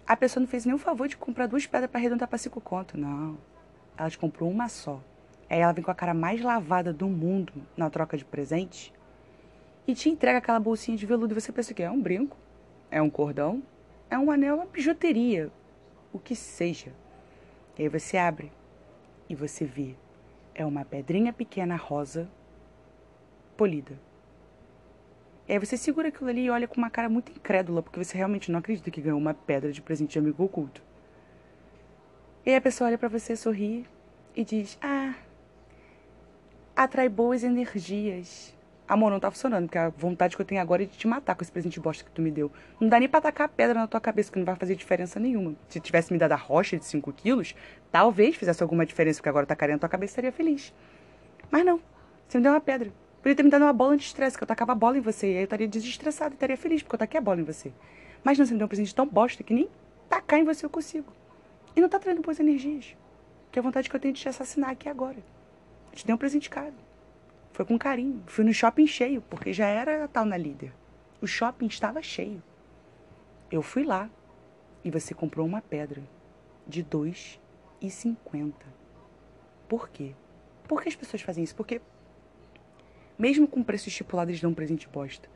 a 0.06 0.16
pessoa 0.16 0.40
não 0.40 0.48
fez 0.48 0.64
nenhum 0.64 0.78
favor 0.78 1.08
de 1.08 1.16
comprar 1.16 1.46
duas 1.46 1.66
pedras 1.66 1.90
para 1.90 2.00
arredondar 2.00 2.26
para 2.28 2.38
cinco 2.38 2.60
conto. 2.60 2.96
Não. 2.96 3.36
Ela 3.98 4.08
te 4.08 4.16
comprou 4.16 4.50
uma 4.50 4.68
só. 4.68 5.02
Aí 5.50 5.58
ela 5.58 5.72
vem 5.72 5.84
com 5.84 5.90
a 5.90 5.94
cara 5.94 6.14
mais 6.14 6.40
lavada 6.40 6.92
do 6.92 7.08
mundo 7.08 7.52
na 7.76 7.90
troca 7.90 8.16
de 8.16 8.24
presente 8.24 8.94
e 9.86 9.94
te 9.94 10.08
entrega 10.08 10.38
aquela 10.38 10.58
bolsinha 10.58 10.96
de 10.96 11.06
veludo 11.06 11.32
e 11.32 11.40
você 11.40 11.52
pensa 11.52 11.72
que 11.72 11.82
é 11.82 11.90
um 11.90 12.00
brinco, 12.00 12.36
é 12.90 13.00
um 13.00 13.10
cordão, 13.10 13.62
é 14.10 14.18
um 14.18 14.30
anel, 14.30 14.56
uma 14.56 14.66
bijuteria, 14.66 15.50
o 16.12 16.18
que 16.18 16.34
seja. 16.34 16.92
E 17.78 17.82
aí 17.82 17.88
você 17.88 18.16
abre 18.16 18.50
e 19.28 19.34
você 19.34 19.64
vê. 19.64 19.94
É 20.54 20.64
uma 20.64 20.84
pedrinha 20.84 21.32
pequena 21.32 21.76
rosa 21.76 22.28
polida. 23.56 23.98
E 25.48 25.52
aí 25.52 25.58
você 25.58 25.76
segura 25.76 26.08
aquilo 26.08 26.28
ali 26.28 26.44
e 26.44 26.50
olha 26.50 26.66
com 26.66 26.76
uma 26.76 26.90
cara 26.90 27.08
muito 27.08 27.30
incrédula, 27.30 27.82
porque 27.82 28.02
você 28.02 28.16
realmente 28.16 28.50
não 28.50 28.58
acredita 28.58 28.90
que 28.90 29.00
ganhou 29.00 29.18
uma 29.18 29.34
pedra 29.34 29.70
de 29.70 29.80
presente 29.80 30.12
de 30.12 30.18
amigo 30.18 30.42
oculto. 30.42 30.82
E 32.44 32.50
aí 32.50 32.56
a 32.56 32.60
pessoa 32.60 32.88
olha 32.88 32.98
para 32.98 33.08
você, 33.08 33.36
sorri 33.36 33.86
e 34.34 34.44
diz: 34.44 34.78
Ah, 34.80 35.14
atrai 36.74 37.08
boas 37.08 37.44
energias. 37.44 38.56
Amor, 38.88 39.10
não 39.10 39.18
tá 39.18 39.32
funcionando, 39.32 39.64
porque 39.64 39.78
a 39.78 39.88
vontade 39.88 40.36
que 40.36 40.42
eu 40.42 40.46
tenho 40.46 40.60
agora 40.60 40.84
é 40.84 40.86
de 40.86 40.96
te 40.96 41.08
matar 41.08 41.34
com 41.34 41.42
esse 41.42 41.50
presente 41.50 41.80
bosta 41.80 42.04
que 42.04 42.10
tu 42.12 42.22
me 42.22 42.30
deu. 42.30 42.52
Não 42.80 42.88
dá 42.88 43.00
nem 43.00 43.08
pra 43.08 43.20
tacar 43.20 43.46
a 43.46 43.48
pedra 43.48 43.74
na 43.74 43.88
tua 43.88 44.00
cabeça, 44.00 44.30
que 44.30 44.38
não 44.38 44.46
vai 44.46 44.54
fazer 44.54 44.76
diferença 44.76 45.18
nenhuma. 45.18 45.56
Se 45.68 45.80
tivesse 45.80 46.12
me 46.12 46.18
dado 46.18 46.32
a 46.32 46.36
rocha 46.36 46.76
de 46.76 46.84
5 46.84 47.12
quilos, 47.12 47.52
talvez 47.90 48.36
fizesse 48.36 48.62
alguma 48.62 48.86
diferença, 48.86 49.18
porque 49.18 49.28
agora 49.28 49.44
tacaria 49.44 49.74
na 49.74 49.80
tua 49.80 49.88
cabeça 49.88 50.12
estaria 50.12 50.30
feliz. 50.30 50.72
Mas 51.50 51.64
não, 51.64 51.80
você 52.28 52.38
me 52.38 52.44
deu 52.44 52.52
uma 52.52 52.60
pedra. 52.60 52.92
Podia 53.20 53.34
ter 53.34 53.42
me 53.42 53.50
dado 53.50 53.62
uma 53.62 53.72
bola 53.72 53.96
de 53.96 54.04
estresse, 54.04 54.36
que 54.36 54.44
eu 54.44 54.46
tacava 54.46 54.70
a 54.70 54.74
bola 54.76 54.96
em 54.96 55.00
você, 55.00 55.26
e 55.26 55.30
aí 55.30 55.38
eu 55.38 55.44
estaria 55.44 55.66
desestressado 55.66 56.34
e 56.34 56.36
estaria 56.36 56.56
feliz, 56.56 56.80
porque 56.80 56.94
eu 56.94 56.98
taquei 57.00 57.18
a 57.18 57.20
bola 57.20 57.40
em 57.40 57.44
você. 57.44 57.72
Mas 58.22 58.38
não, 58.38 58.46
você 58.46 58.52
me 58.52 58.58
deu 58.58 58.66
um 58.66 58.68
presente 58.68 58.94
tão 58.94 59.06
bosta 59.06 59.42
que 59.42 59.52
nem 59.52 59.68
tacar 60.08 60.38
em 60.38 60.44
você 60.44 60.64
eu 60.64 60.70
consigo. 60.70 61.12
E 61.74 61.80
não 61.80 61.88
tá 61.88 61.98
traindo 61.98 62.22
boas 62.22 62.38
energias. 62.38 62.96
Que 63.50 63.58
é 63.58 63.60
a 63.60 63.62
vontade 63.64 63.90
que 63.90 63.96
eu 63.96 63.98
tenho 63.98 64.14
de 64.14 64.20
te 64.20 64.28
assassinar 64.28 64.70
aqui 64.70 64.88
agora. 64.88 65.16
Eu 65.90 65.96
te 65.96 66.06
dei 66.06 66.14
um 66.14 66.18
presente 66.18 66.48
caro. 66.48 66.85
Foi 67.56 67.64
com 67.64 67.78
carinho. 67.78 68.22
Fui 68.26 68.44
no 68.44 68.52
shopping 68.52 68.86
cheio, 68.86 69.22
porque 69.22 69.50
já 69.50 69.66
era 69.66 70.06
tal 70.08 70.26
na 70.26 70.36
líder. 70.36 70.74
O 71.22 71.26
shopping 71.26 71.68
estava 71.68 72.02
cheio. 72.02 72.42
Eu 73.50 73.62
fui 73.62 73.82
lá 73.82 74.10
e 74.84 74.90
você 74.90 75.14
comprou 75.14 75.46
uma 75.46 75.62
pedra 75.62 76.02
de 76.66 76.82
dois 76.82 77.40
e 77.80 77.88
cinquenta. 77.88 78.66
Por 79.66 79.88
quê? 79.88 80.14
Por 80.68 80.82
que 80.82 80.90
as 80.90 80.96
pessoas 80.96 81.22
fazem 81.22 81.44
isso? 81.44 81.56
Porque 81.56 81.80
mesmo 83.18 83.48
com 83.48 83.62
preço 83.62 83.88
estipulado 83.88 84.30
eles 84.30 84.42
dão 84.42 84.50
um 84.50 84.54
presente 84.54 84.86
bosta. 84.86 85.26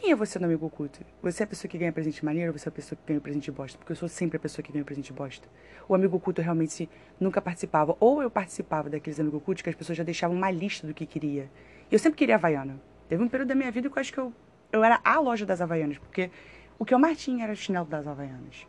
Quem 0.00 0.10
é 0.10 0.16
você 0.16 0.38
no 0.38 0.46
amigo 0.46 0.66
oculto? 0.66 1.00
Você 1.22 1.42
é 1.42 1.44
a 1.44 1.46
pessoa 1.46 1.70
que 1.70 1.76
ganha 1.76 1.92
presente 1.92 2.24
maneiro 2.24 2.50
ou 2.50 2.58
você 2.58 2.66
é 2.66 2.70
a 2.70 2.72
pessoa 2.72 2.98
que 2.98 3.06
ganha 3.06 3.20
presente 3.20 3.50
bosta? 3.50 3.76
Porque 3.76 3.92
eu 3.92 3.96
sou 3.96 4.08
sempre 4.08 4.38
a 4.38 4.40
pessoa 4.40 4.64
que 4.64 4.72
ganha 4.72 4.84
presente 4.84 5.12
bosta. 5.12 5.46
O 5.86 5.94
amigo 5.94 6.16
oculto 6.16 6.40
realmente 6.40 6.88
nunca 7.20 7.42
participava. 7.42 7.94
Ou 8.00 8.22
eu 8.22 8.30
participava 8.30 8.88
daqueles 8.88 9.20
amigos 9.20 9.38
ocultos 9.38 9.62
que 9.62 9.68
as 9.68 9.76
pessoas 9.76 9.98
já 9.98 10.02
deixavam 10.02 10.34
uma 10.34 10.50
lista 10.50 10.86
do 10.86 10.94
que 10.94 11.04
queria. 11.04 11.48
E 11.90 11.94
eu 11.94 11.98
sempre 11.98 12.18
queria 12.18 12.36
Havaiana. 12.36 12.80
Teve 13.06 13.22
um 13.22 13.28
período 13.28 13.48
da 13.48 13.54
minha 13.54 13.70
vida 13.70 13.90
que 13.90 13.96
eu 13.96 14.00
acho 14.00 14.12
que 14.12 14.18
eu, 14.18 14.32
eu 14.72 14.82
era 14.82 14.98
a 15.04 15.20
loja 15.20 15.44
das 15.44 15.60
Havaianas. 15.60 15.98
Porque 15.98 16.30
o 16.78 16.86
que 16.86 16.94
eu 16.94 16.98
mais 16.98 17.18
tinha 17.18 17.44
era 17.44 17.52
o 17.52 17.56
chinelo 17.56 17.86
das 17.86 18.06
Havaianas. 18.06 18.66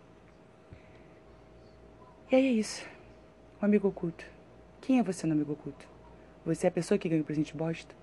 E 2.30 2.36
aí 2.36 2.48
é 2.48 2.52
isso. 2.52 2.86
O 3.62 3.66
amigo 3.66 3.88
oculto. 3.88 4.26
Quem 4.82 5.00
é 5.00 5.04
você 5.04 5.26
no 5.26 5.34
amigo 5.34 5.54
oculto? 5.54 5.88
Você 6.46 6.68
é 6.68 6.70
a 6.70 6.72
pessoa 6.72 6.98
que 6.98 7.08
ganha 7.08 7.22
o 7.22 7.26
presente 7.26 7.56
bosta? 7.56 7.96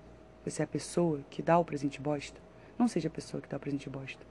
Você 0.43 0.63
é 0.63 0.65
a 0.65 0.67
pessoa 0.67 1.21
que 1.29 1.43
dá 1.43 1.59
o 1.59 1.63
presente 1.63 2.01
bosta? 2.01 2.41
Não 2.77 2.87
seja 2.87 3.07
a 3.07 3.11
pessoa 3.11 3.41
que 3.41 3.49
dá 3.49 3.57
o 3.57 3.59
presente 3.59 3.89
bosta. 3.89 4.25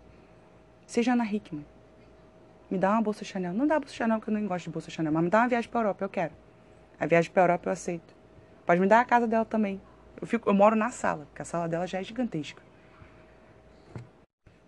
Seja 0.87 1.13
Ana 1.13 1.25
Hickman. 1.25 1.65
Me 2.71 2.79
dá 2.79 2.91
uma 2.93 3.03
bolsa 3.03 3.25
Chanel. 3.25 3.53
Não 3.53 3.67
dá 3.67 3.79
bolsa 3.79 3.95
Chanel 3.95 4.19
porque 4.19 4.31
eu 4.31 4.35
não 4.35 4.47
gosto 4.47 4.65
de 4.67 4.71
bolsa 4.71 4.91
Chanel, 4.91 5.13
mas 5.13 5.25
me 5.25 5.31
dá 5.31 5.39
uma 5.41 5.49
viagem 5.49 5.71
para 5.71 5.81
Europa, 5.81 6.05
eu 6.05 6.09
quero. 6.09 6.33
A 6.99 7.07
viagem 7.07 7.31
para 7.31 7.43
Europa 7.43 7.69
eu 7.69 7.73
aceito. 7.73 8.15
Pode 8.67 8.81
me 8.81 8.87
dar 8.87 9.01
a 9.01 9.05
casa 9.05 9.27
dela 9.27 9.45
também. 9.45 9.81
Eu, 10.21 10.27
fico, 10.27 10.49
eu 10.49 10.55
moro 10.55 10.77
na 10.77 10.91
sala, 10.91 11.27
porque 11.27 11.43
a 11.43 11.45
sala 11.45 11.69
dela 11.69 11.87
já 11.87 11.99
é 11.99 12.03
gigantesca. 12.03 12.63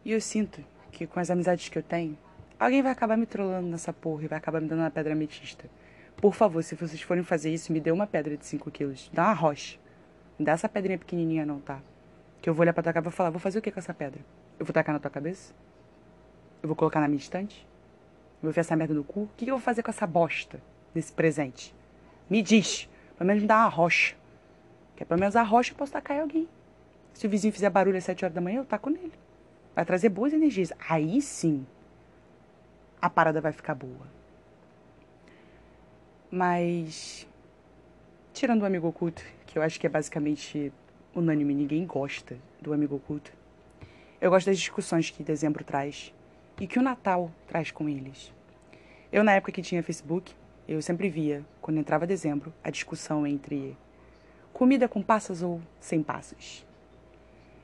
E 0.04 0.10
eu 0.10 0.20
sinto 0.20 0.64
que 0.90 1.06
com 1.06 1.20
as 1.20 1.30
amizades 1.30 1.68
que 1.68 1.78
eu 1.78 1.82
tenho, 1.82 2.18
alguém 2.58 2.82
vai 2.82 2.90
acabar 2.90 3.16
me 3.16 3.26
trollando 3.26 3.68
nessa 3.68 3.92
porra 3.92 4.24
e 4.24 4.28
vai 4.28 4.38
acabar 4.38 4.60
me 4.60 4.68
dando 4.68 4.80
uma 4.80 4.90
pedra 4.90 5.12
ametista. 5.12 5.68
Por 6.16 6.34
favor, 6.34 6.62
se 6.62 6.74
vocês 6.74 7.02
forem 7.02 7.22
fazer 7.22 7.52
isso, 7.52 7.72
me 7.72 7.80
dê 7.80 7.90
uma 7.90 8.06
pedra 8.06 8.36
de 8.36 8.46
5 8.46 8.70
quilos. 8.70 9.10
Dá 9.12 9.24
uma 9.24 9.32
rocha. 9.34 9.78
Não 10.38 10.44
dá 10.44 10.52
essa 10.52 10.68
pedrinha 10.68 10.98
pequenininha 10.98 11.44
não, 11.44 11.60
tá? 11.60 11.80
Que 12.42 12.50
eu 12.50 12.54
vou 12.54 12.62
olhar 12.62 12.72
pra 12.72 12.82
tua 12.82 12.92
cara 12.92 13.02
e 13.02 13.08
vou 13.08 13.12
falar, 13.12 13.30
vou 13.30 13.38
fazer 13.38 13.60
o 13.60 13.62
que 13.62 13.70
com 13.70 13.78
essa 13.78 13.94
pedra? 13.94 14.20
Eu 14.58 14.66
vou 14.66 14.72
tacar 14.74 14.92
na 14.92 14.98
tua 14.98 15.10
cabeça? 15.10 15.54
Eu 16.60 16.66
vou 16.66 16.76
colocar 16.76 17.00
na 17.00 17.06
minha 17.06 17.18
estante? 17.20 17.66
Eu 18.36 18.42
vou 18.42 18.50
enfiar 18.50 18.62
essa 18.62 18.74
merda 18.74 18.92
no 18.92 19.04
cu? 19.04 19.22
O 19.22 19.30
que 19.36 19.46
eu 19.46 19.54
vou 19.54 19.60
fazer 19.60 19.84
com 19.84 19.90
essa 19.90 20.06
bosta 20.06 20.60
desse 20.92 21.12
presente? 21.12 21.72
Me 22.28 22.42
diz. 22.42 22.88
Pelo 23.16 23.28
menos 23.28 23.42
me 23.42 23.48
dá 23.48 23.58
uma 23.58 23.68
rocha. 23.68 24.16
Que 24.96 25.04
é 25.04 25.06
pelo 25.06 25.20
menos 25.20 25.36
a 25.36 25.42
rocha 25.42 25.72
eu 25.72 25.76
posso 25.76 25.92
tacar 25.92 26.16
em 26.16 26.20
alguém. 26.20 26.48
Se 27.14 27.26
o 27.26 27.30
vizinho 27.30 27.52
fizer 27.52 27.70
barulho 27.70 27.96
às 27.96 28.04
sete 28.04 28.24
horas 28.24 28.34
da 28.34 28.40
manhã, 28.40 28.58
eu 28.58 28.64
taco 28.64 28.90
nele. 28.90 29.12
Vai 29.74 29.84
trazer 29.84 30.08
boas 30.08 30.32
energias. 30.32 30.72
Aí 30.88 31.22
sim, 31.22 31.64
a 33.00 33.08
parada 33.08 33.40
vai 33.40 33.52
ficar 33.52 33.76
boa. 33.76 34.06
Mas, 36.28 37.28
tirando 38.32 38.62
o 38.62 38.66
amigo 38.66 38.88
oculto, 38.88 39.22
que 39.46 39.58
eu 39.58 39.62
acho 39.62 39.78
que 39.78 39.86
é 39.86 39.90
basicamente 39.90 40.72
unânime, 41.14 41.54
ninguém 41.54 41.86
gosta 41.86 42.38
do 42.60 42.72
amigo 42.72 42.96
oculto. 42.96 43.32
Eu 44.20 44.30
gosto 44.30 44.46
das 44.46 44.58
discussões 44.58 45.10
que 45.10 45.22
dezembro 45.22 45.64
traz 45.64 46.14
e 46.60 46.66
que 46.66 46.78
o 46.78 46.82
Natal 46.82 47.30
traz 47.46 47.70
com 47.70 47.88
eles. 47.88 48.32
Eu, 49.12 49.24
na 49.24 49.32
época 49.32 49.52
que 49.52 49.62
tinha 49.62 49.82
Facebook, 49.82 50.32
eu 50.66 50.80
sempre 50.80 51.08
via, 51.08 51.44
quando 51.60 51.78
entrava 51.78 52.06
dezembro, 52.06 52.52
a 52.62 52.70
discussão 52.70 53.26
entre 53.26 53.76
comida 54.52 54.88
com 54.88 55.02
passas 55.02 55.42
ou 55.42 55.60
sem 55.80 56.02
passas. 56.02 56.64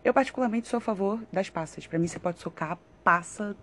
Eu, 0.05 0.13
particularmente, 0.13 0.69
sou 0.69 0.79
a 0.79 0.81
favor 0.81 1.23
das 1.33 1.49
passas. 1.49 1.87
Para 1.87 1.99
mim, 1.99 2.09
você 2.09 2.19
pode 2.19 2.41
socar 2.41 2.73
a 2.73 2.79
passa 3.05 3.57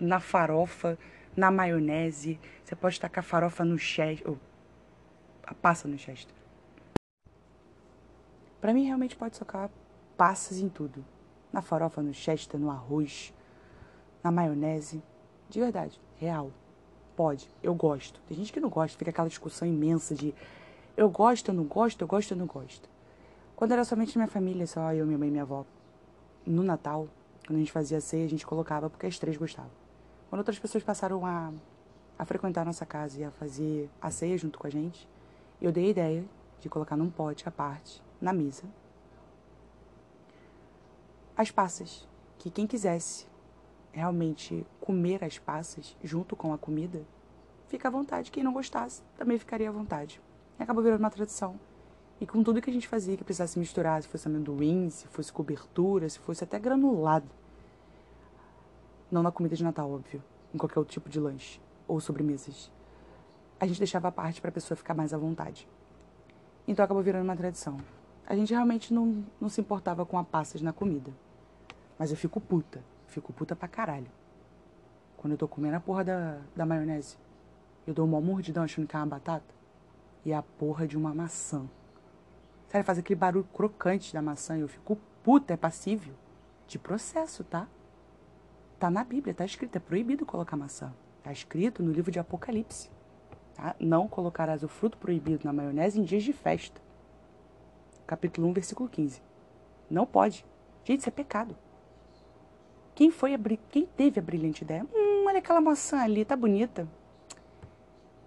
na 0.00 0.20
farofa, 0.20 0.98
na 1.36 1.50
maionese, 1.50 2.38
você 2.64 2.74
pode 2.74 3.00
tacar 3.00 3.22
farofa 3.22 3.64
no 3.64 3.78
chester, 3.78 4.28
ou 4.28 4.38
a 5.44 5.54
passa 5.54 5.86
no 5.86 5.98
chester. 5.98 6.34
Para 8.62 8.72
mim, 8.72 8.84
realmente 8.84 9.16
pode 9.16 9.36
socar 9.36 9.68
passas 10.16 10.60
em 10.60 10.68
tudo. 10.68 11.04
Na 11.52 11.60
farofa, 11.60 12.00
no 12.00 12.14
chester, 12.14 12.60
no 12.60 12.70
arroz, 12.70 13.34
na 14.22 14.30
maionese. 14.30 15.02
De 15.50 15.58
verdade, 15.58 16.00
real. 16.16 16.52
Pode, 17.16 17.50
eu 17.60 17.74
gosto. 17.74 18.20
Tem 18.28 18.36
gente 18.36 18.52
que 18.52 18.60
não 18.60 18.68
gosta, 18.68 18.96
fica 18.96 19.10
aquela 19.10 19.28
discussão 19.28 19.66
imensa 19.66 20.14
de 20.14 20.32
eu 20.96 21.10
gosto, 21.10 21.48
eu 21.48 21.54
não 21.54 21.64
gosto, 21.64 22.02
eu 22.02 22.06
gosto, 22.06 22.30
eu 22.30 22.36
não 22.36 22.46
gosto. 22.46 22.88
Quando 23.56 23.72
era 23.72 23.84
somente 23.84 24.16
minha 24.16 24.28
família, 24.28 24.64
só 24.64 24.94
eu, 24.94 25.06
minha 25.06 25.18
mãe 25.18 25.26
e 25.26 25.32
minha 25.32 25.42
avó, 25.42 25.66
no 26.46 26.62
Natal, 26.62 27.08
quando 27.44 27.56
a 27.56 27.58
gente 27.58 27.72
fazia 27.72 28.00
ceia, 28.00 28.24
a 28.24 28.28
gente 28.28 28.46
colocava 28.46 28.88
porque 28.88 29.06
as 29.06 29.18
três 29.18 29.36
gostavam. 29.36 29.72
Quando 30.30 30.38
outras 30.38 30.60
pessoas 30.60 30.84
passaram 30.84 31.26
a, 31.26 31.52
a 32.16 32.24
frequentar 32.24 32.62
a 32.62 32.66
nossa 32.66 32.86
casa 32.86 33.20
e 33.20 33.24
a 33.24 33.30
fazer 33.32 33.90
a 34.00 34.08
ceia 34.08 34.38
junto 34.38 34.56
com 34.56 34.68
a 34.68 34.70
gente, 34.70 35.08
eu 35.60 35.72
dei 35.72 35.86
a 35.86 35.90
ideia 35.90 36.24
de 36.60 36.68
colocar 36.68 36.96
num 36.96 37.10
pote 37.10 37.48
à 37.48 37.50
parte 37.50 38.00
na 38.22 38.32
mesa 38.32 38.64
as 41.36 41.50
passas, 41.50 42.06
que 42.38 42.50
quem 42.50 42.66
quisesse 42.66 43.26
realmente 43.90 44.66
comer 44.80 45.24
as 45.24 45.38
passas 45.38 45.96
junto 46.02 46.36
com 46.36 46.52
a 46.52 46.58
comida, 46.58 47.02
fica 47.68 47.88
à 47.88 47.90
vontade. 47.90 48.30
Quem 48.30 48.42
não 48.42 48.52
gostasse, 48.52 49.02
também 49.16 49.38
ficaria 49.38 49.68
à 49.68 49.72
vontade. 49.72 50.20
E 50.58 50.62
acabou 50.62 50.82
virando 50.82 51.00
uma 51.00 51.10
tradição. 51.10 51.58
E 52.20 52.26
com 52.26 52.42
tudo 52.42 52.60
que 52.60 52.70
a 52.70 52.72
gente 52.72 52.86
fazia, 52.86 53.16
que 53.16 53.24
precisasse 53.24 53.58
misturar, 53.58 54.00
se 54.02 54.08
fosse 54.08 54.28
amendoim, 54.28 54.88
se 54.90 55.06
fosse 55.08 55.32
cobertura, 55.32 56.08
se 56.08 56.18
fosse 56.18 56.44
até 56.44 56.58
granulado. 56.58 57.28
Não 59.10 59.22
na 59.22 59.32
comida 59.32 59.56
de 59.56 59.64
Natal, 59.64 59.90
óbvio. 59.90 60.22
Em 60.54 60.58
qualquer 60.58 60.78
outro 60.78 60.92
tipo 60.92 61.08
de 61.08 61.18
lanche 61.18 61.60
ou 61.88 62.00
sobremesas. 62.00 62.70
A 63.58 63.66
gente 63.66 63.78
deixava 63.78 64.08
a 64.08 64.12
parte 64.12 64.40
para 64.40 64.50
a 64.50 64.52
pessoa 64.52 64.76
ficar 64.76 64.94
mais 64.94 65.12
à 65.12 65.18
vontade. 65.18 65.68
Então 66.68 66.84
acabou 66.84 67.02
virando 67.02 67.24
uma 67.24 67.36
tradição. 67.36 67.78
A 68.26 68.34
gente 68.34 68.52
realmente 68.52 68.92
não, 68.94 69.24
não 69.40 69.48
se 69.48 69.60
importava 69.60 70.06
com 70.06 70.18
a 70.18 70.24
passas 70.24 70.62
na 70.62 70.72
comida. 70.72 71.12
Mas 71.98 72.10
eu 72.10 72.16
fico 72.16 72.40
puta. 72.40 72.82
Fico 73.06 73.32
puta 73.32 73.54
pra 73.54 73.68
caralho. 73.68 74.10
Quando 75.16 75.32
eu 75.32 75.38
tô 75.38 75.46
comendo 75.46 75.76
a 75.76 75.80
porra 75.80 76.04
da, 76.04 76.38
da 76.54 76.66
maionese. 76.66 77.16
Eu 77.86 77.94
dou 77.94 78.06
uma 78.06 78.20
mordidão 78.20 78.62
achando 78.62 78.86
que 78.86 78.96
é 78.96 78.98
uma 78.98 79.06
batata. 79.06 79.54
E 80.24 80.32
a 80.32 80.42
porra 80.42 80.86
de 80.86 80.96
uma 80.96 81.14
maçã. 81.14 81.68
Sabe, 82.68 82.84
faz 82.84 82.98
aquele 82.98 83.18
barulho 83.18 83.46
crocante 83.52 84.14
da 84.14 84.22
maçã 84.22 84.56
e 84.56 84.62
eu 84.62 84.68
fico 84.68 84.96
puta, 85.22 85.52
é 85.52 85.56
passível 85.56 86.14
de 86.66 86.78
processo, 86.78 87.44
tá? 87.44 87.68
Tá 88.78 88.90
na 88.90 89.04
Bíblia, 89.04 89.34
tá 89.34 89.44
escrito, 89.44 89.76
é 89.76 89.78
proibido 89.78 90.24
colocar 90.24 90.56
maçã. 90.56 90.92
Tá 91.22 91.30
escrito 91.30 91.82
no 91.82 91.92
livro 91.92 92.10
de 92.10 92.18
Apocalipse. 92.18 92.90
Tá? 93.54 93.76
Não 93.78 94.08
colocarás 94.08 94.62
o 94.62 94.68
fruto 94.68 94.96
proibido 94.96 95.44
na 95.44 95.52
maionese 95.52 96.00
em 96.00 96.04
dias 96.04 96.22
de 96.22 96.32
festa. 96.32 96.80
Capítulo 98.12 98.46
1, 98.48 98.52
versículo 98.52 98.90
15. 98.90 99.22
Não 99.88 100.04
pode. 100.04 100.44
Gente, 100.84 101.00
isso 101.00 101.08
é 101.08 101.12
pecado. 101.12 101.56
Quem 102.94 103.10
foi 103.10 103.32
a 103.32 103.38
quem 103.70 103.86
teve 103.86 104.20
a 104.20 104.22
brilhante 104.22 104.64
ideia? 104.64 104.86
Hum, 104.94 105.24
olha 105.26 105.38
aquela 105.38 105.62
maçã 105.62 106.02
ali, 106.02 106.22
tá 106.22 106.36
bonita. 106.36 106.86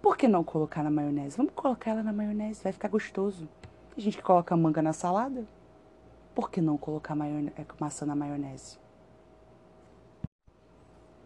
Por 0.02 0.16
que 0.16 0.26
não 0.26 0.42
colocar 0.42 0.82
na 0.82 0.90
maionese? 0.90 1.36
Vamos 1.36 1.52
colocar 1.54 1.92
ela 1.92 2.02
na 2.02 2.12
maionese, 2.12 2.64
vai 2.64 2.72
ficar 2.72 2.88
gostoso. 2.88 3.48
Tem 3.94 4.02
gente 4.02 4.16
que 4.16 4.24
coloca 4.24 4.56
manga 4.56 4.82
na 4.82 4.92
salada. 4.92 5.46
Por 6.34 6.50
que 6.50 6.60
não 6.60 6.76
colocar 6.76 7.16
é, 7.16 7.64
maçã 7.78 8.04
na 8.04 8.16
maionese? 8.16 8.78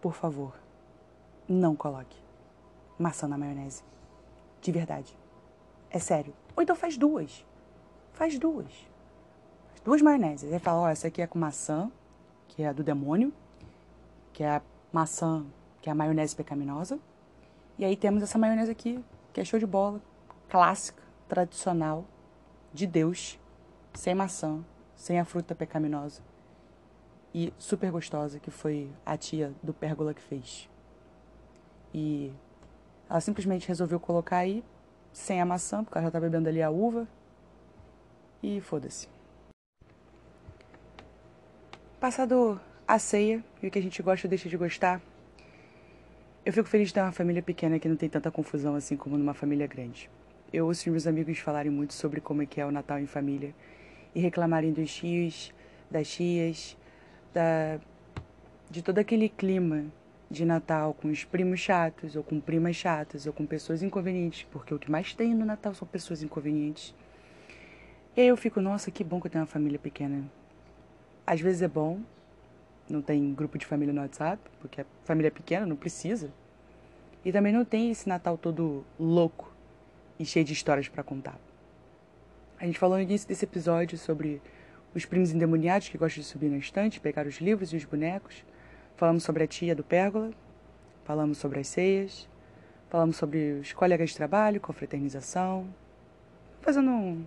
Por 0.02 0.12
favor, 0.12 0.54
não 1.48 1.74
coloque 1.74 2.22
maçã 2.98 3.26
na 3.26 3.38
maionese. 3.38 3.82
De 4.60 4.70
verdade. 4.70 5.16
É 5.90 5.98
sério. 5.98 6.34
Ou 6.54 6.62
então 6.62 6.76
faz 6.76 6.98
duas. 6.98 7.44
Faz 8.20 8.38
duas. 8.38 8.70
Duas 9.82 10.02
maioneses. 10.02 10.52
Aí 10.52 10.58
fala, 10.58 10.80
ó, 10.80 10.88
essa 10.90 11.08
aqui 11.08 11.22
é 11.22 11.26
com 11.26 11.38
maçã, 11.38 11.90
que 12.48 12.62
é 12.62 12.68
a 12.68 12.72
do 12.74 12.84
demônio, 12.84 13.32
que 14.30 14.44
é 14.44 14.56
a 14.56 14.62
maçã, 14.92 15.42
que 15.80 15.88
é 15.88 15.92
a 15.92 15.94
maionese 15.94 16.36
pecaminosa. 16.36 16.98
E 17.78 17.84
aí 17.86 17.96
temos 17.96 18.22
essa 18.22 18.36
maionese 18.36 18.70
aqui, 18.70 19.02
que 19.32 19.40
é 19.40 19.44
show 19.44 19.58
de 19.58 19.64
bola, 19.64 20.02
clássica, 20.50 21.02
tradicional, 21.30 22.04
de 22.74 22.86
Deus, 22.86 23.38
sem 23.94 24.14
maçã, 24.14 24.62
sem 24.94 25.18
a 25.18 25.24
fruta 25.24 25.54
pecaminosa. 25.54 26.20
E 27.34 27.54
super 27.56 27.90
gostosa, 27.90 28.38
que 28.38 28.50
foi 28.50 28.90
a 29.06 29.16
tia 29.16 29.54
do 29.62 29.72
Pérgola 29.72 30.12
que 30.12 30.20
fez. 30.20 30.68
E 31.94 32.30
ela 33.08 33.22
simplesmente 33.22 33.66
resolveu 33.66 33.98
colocar 33.98 34.36
aí, 34.36 34.62
sem 35.10 35.40
a 35.40 35.46
maçã, 35.46 35.82
porque 35.82 35.96
ela 35.96 36.08
já 36.08 36.10
tá 36.10 36.20
bebendo 36.20 36.50
ali 36.50 36.62
a 36.62 36.68
uva. 36.68 37.08
E 38.42 38.60
foda-se. 38.60 39.08
Passado 42.00 42.60
a 42.88 42.98
ceia 42.98 43.44
e 43.62 43.66
o 43.66 43.70
que 43.70 43.78
a 43.78 43.82
gente 43.82 44.02
gosta 44.02 44.26
ou 44.26 44.30
deixa 44.30 44.48
de 44.48 44.56
gostar, 44.56 45.00
eu 46.44 46.52
fico 46.52 46.68
feliz 46.68 46.88
de 46.88 46.94
ter 46.94 47.02
uma 47.02 47.12
família 47.12 47.42
pequena 47.42 47.78
que 47.78 47.88
não 47.88 47.96
tem 47.96 48.08
tanta 48.08 48.30
confusão 48.30 48.74
assim 48.74 48.96
como 48.96 49.18
numa 49.18 49.34
família 49.34 49.66
grande. 49.66 50.10
Eu 50.52 50.66
ouço 50.66 50.90
meus 50.90 51.06
amigos 51.06 51.38
falarem 51.38 51.70
muito 51.70 51.92
sobre 51.92 52.20
como 52.20 52.42
é 52.42 52.46
que 52.46 52.60
é 52.60 52.66
o 52.66 52.72
Natal 52.72 52.98
em 52.98 53.06
família 53.06 53.54
e 54.14 54.20
reclamarem 54.20 54.72
dos 54.72 54.92
tios, 54.92 55.52
das 55.90 56.08
tias, 56.08 56.76
da 57.32 57.78
de 58.70 58.82
todo 58.82 58.98
aquele 58.98 59.28
clima 59.28 59.84
de 60.30 60.44
Natal 60.44 60.94
com 60.94 61.08
os 61.08 61.24
primos 61.24 61.58
chatos, 61.58 62.14
ou 62.14 62.22
com 62.22 62.38
primas 62.38 62.76
chatas, 62.76 63.26
ou 63.26 63.32
com 63.32 63.44
pessoas 63.44 63.82
inconvenientes, 63.82 64.46
porque 64.50 64.72
o 64.72 64.78
que 64.78 64.90
mais 64.90 65.12
tem 65.12 65.34
no 65.34 65.44
Natal 65.44 65.74
são 65.74 65.86
pessoas 65.88 66.22
inconvenientes. 66.22 66.94
E 68.16 68.20
aí 68.20 68.28
eu 68.28 68.36
fico, 68.36 68.60
nossa, 68.60 68.90
que 68.90 69.04
bom 69.04 69.20
que 69.20 69.28
eu 69.28 69.30
tenho 69.30 69.42
uma 69.42 69.46
família 69.46 69.78
pequena. 69.78 70.24
Às 71.26 71.40
vezes 71.40 71.62
é 71.62 71.68
bom, 71.68 72.00
não 72.88 73.00
tem 73.00 73.32
grupo 73.32 73.56
de 73.56 73.64
família 73.64 73.94
no 73.94 74.00
WhatsApp, 74.00 74.42
porque 74.60 74.80
a 74.80 74.86
família 75.04 75.28
é 75.28 75.30
pequena, 75.30 75.64
não 75.64 75.76
precisa. 75.76 76.30
E 77.24 77.30
também 77.30 77.52
não 77.52 77.64
tem 77.64 77.90
esse 77.90 78.08
Natal 78.08 78.36
todo 78.36 78.84
louco 78.98 79.52
e 80.18 80.24
cheio 80.24 80.44
de 80.44 80.52
histórias 80.52 80.88
para 80.88 81.02
contar. 81.02 81.38
A 82.58 82.66
gente 82.66 82.78
falou 82.78 82.96
no 82.96 83.02
início 83.02 83.28
desse 83.28 83.44
episódio 83.44 83.96
sobre 83.96 84.42
os 84.94 85.04
primos 85.04 85.32
endemoniados 85.32 85.88
que 85.88 85.96
gostam 85.96 86.20
de 86.20 86.28
subir 86.28 86.50
na 86.50 86.58
estante, 86.58 87.00
pegar 87.00 87.26
os 87.26 87.36
livros 87.36 87.72
e 87.72 87.76
os 87.76 87.84
bonecos. 87.84 88.44
Falamos 88.96 89.22
sobre 89.22 89.44
a 89.44 89.46
tia 89.46 89.74
do 89.74 89.84
Pérgola, 89.84 90.32
falamos 91.04 91.38
sobre 91.38 91.60
as 91.60 91.68
ceias, 91.68 92.28
falamos 92.88 93.16
sobre 93.16 93.60
os 93.60 93.72
colegas 93.72 94.10
de 94.10 94.16
trabalho, 94.16 94.60
confraternização. 94.60 95.66
Fazendo 96.60 96.90
um, 96.90 97.24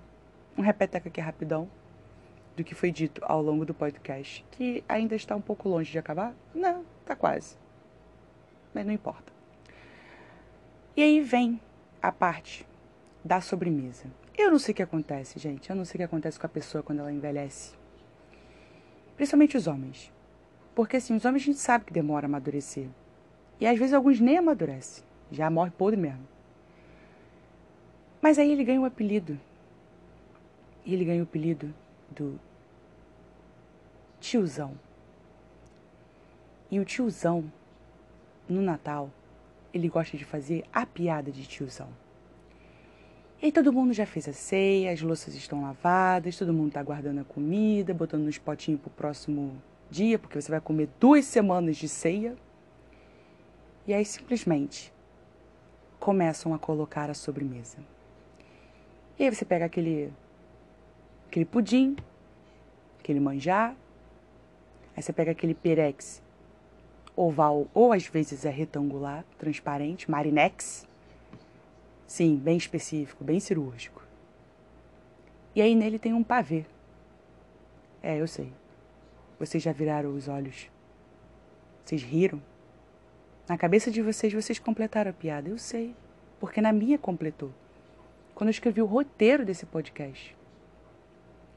um 0.57 0.61
repeteco 0.61 1.07
aqui 1.07 1.19
rapidão 1.19 1.69
do 2.55 2.63
que 2.63 2.75
foi 2.75 2.91
dito 2.91 3.21
ao 3.23 3.41
longo 3.41 3.65
do 3.65 3.73
podcast, 3.73 4.45
que 4.51 4.83
ainda 4.87 5.15
está 5.15 5.35
um 5.35 5.41
pouco 5.41 5.67
longe 5.67 5.91
de 5.91 5.97
acabar? 5.97 6.33
Não, 6.53 6.85
tá 7.05 7.15
quase. 7.15 7.57
Mas 8.73 8.85
não 8.85 8.93
importa. 8.93 9.31
E 10.95 11.01
aí 11.01 11.21
vem 11.21 11.59
a 12.01 12.11
parte 12.11 12.67
da 13.23 13.41
sobremesa. 13.41 14.05
Eu 14.37 14.51
não 14.51 14.59
sei 14.59 14.73
o 14.73 14.75
que 14.75 14.83
acontece, 14.83 15.39
gente. 15.39 15.69
Eu 15.69 15.75
não 15.75 15.85
sei 15.85 15.95
o 15.95 15.97
que 15.99 16.03
acontece 16.03 16.39
com 16.39 16.45
a 16.45 16.49
pessoa 16.49 16.83
quando 16.83 16.99
ela 16.99 17.11
envelhece. 17.11 17.75
Principalmente 19.15 19.57
os 19.57 19.67
homens. 19.67 20.11
Porque 20.75 20.97
assim, 20.97 21.15
os 21.15 21.25
homens 21.25 21.43
a 21.43 21.45
gente 21.45 21.59
sabe 21.59 21.85
que 21.85 21.93
demora 21.93 22.25
a 22.25 22.29
amadurecer. 22.29 22.87
E 23.59 23.67
às 23.67 23.77
vezes 23.77 23.93
alguns 23.93 24.19
nem 24.19 24.37
amadurecem. 24.37 25.03
Já 25.31 25.49
morre 25.49 25.71
podre 25.71 25.99
mesmo. 25.99 26.27
Mas 28.21 28.39
aí 28.39 28.51
ele 28.51 28.63
ganha 28.63 28.81
um 28.81 28.85
apelido. 28.85 29.39
E 30.85 30.93
ele 30.93 31.05
ganha 31.05 31.21
o 31.21 31.23
apelido 31.23 31.73
do 32.09 32.39
tiozão. 34.19 34.73
E 36.69 36.79
o 36.79 36.85
tiozão, 36.85 37.43
no 38.47 38.61
Natal, 38.61 39.09
ele 39.73 39.89
gosta 39.89 40.17
de 40.17 40.25
fazer 40.25 40.63
a 40.73 40.85
piada 40.85 41.31
de 41.31 41.45
tiozão. 41.45 41.89
E 43.41 43.51
todo 43.51 43.73
mundo 43.73 43.91
já 43.91 44.05
fez 44.05 44.27
a 44.29 44.33
ceia, 44.33 44.91
as 44.91 45.01
louças 45.01 45.35
estão 45.35 45.61
lavadas, 45.61 46.37
todo 46.37 46.53
mundo 46.53 46.69
está 46.69 46.81
guardando 46.81 47.19
a 47.19 47.23
comida, 47.25 47.93
botando 47.93 48.23
nos 48.23 48.37
potinhos 48.37 48.79
para 48.79 48.87
o 48.87 48.91
próximo 48.91 49.61
dia, 49.89 50.17
porque 50.17 50.39
você 50.39 50.49
vai 50.49 50.61
comer 50.61 50.89
duas 50.99 51.25
semanas 51.25 51.75
de 51.75 51.89
ceia. 51.89 52.37
E 53.85 53.93
aí 53.93 54.05
simplesmente 54.05 54.93
começam 55.99 56.53
a 56.53 56.59
colocar 56.59 57.09
a 57.09 57.13
sobremesa. 57.13 57.79
E 59.19 59.23
aí 59.23 59.35
você 59.35 59.43
pega 59.43 59.65
aquele 59.65 60.13
aquele 61.33 61.45
pudim, 61.45 61.95
aquele 62.99 63.19
manjar, 63.19 63.75
aí 64.95 65.01
você 65.01 65.11
pega 65.11 65.31
aquele 65.31 65.55
perex 65.55 66.21
oval 67.15 67.67
ou 67.73 67.91
às 67.91 68.05
vezes 68.05 68.45
é 68.45 68.51
retangular, 68.51 69.25
transparente, 69.39 70.09
marinex. 70.09 70.87
Sim, 72.05 72.35
bem 72.35 72.55
específico, 72.55 73.23
bem 73.23 73.39
cirúrgico. 73.39 74.03
E 75.55 75.61
aí 75.61 75.73
nele 75.73 75.97
tem 75.97 76.13
um 76.13 76.23
pavê. 76.23 76.65
É, 78.03 78.21
eu 78.21 78.27
sei. 78.27 78.53
Vocês 79.39 79.63
já 79.63 79.71
viraram 79.71 80.13
os 80.13 80.27
olhos. 80.27 80.69
Vocês 81.83 82.03
riram. 82.03 82.39
Na 83.49 83.57
cabeça 83.57 83.89
de 83.89 84.03
vocês, 84.03 84.31
vocês 84.31 84.59
completaram 84.59 85.09
a 85.09 85.13
piada. 85.13 85.49
Eu 85.49 85.57
sei. 85.57 85.95
Porque 86.39 86.61
na 86.61 86.71
minha 86.71 86.99
completou. 86.99 87.51
Quando 88.35 88.49
eu 88.49 88.51
escrevi 88.51 88.81
o 88.81 88.85
roteiro 88.85 89.43
desse 89.43 89.65
podcast 89.65 90.35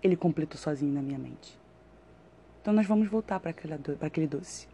ele 0.03 0.17
completou 0.17 0.59
sozinho 0.59 0.93
na 0.93 1.03
minha 1.03 1.19
mente. 1.19 1.59
Então 2.61 2.75
nós 2.75 2.87
vamos 2.87 3.09
voltar 3.09 3.41
para 3.41 3.51
aquele 3.51 4.27
doce. 4.27 4.69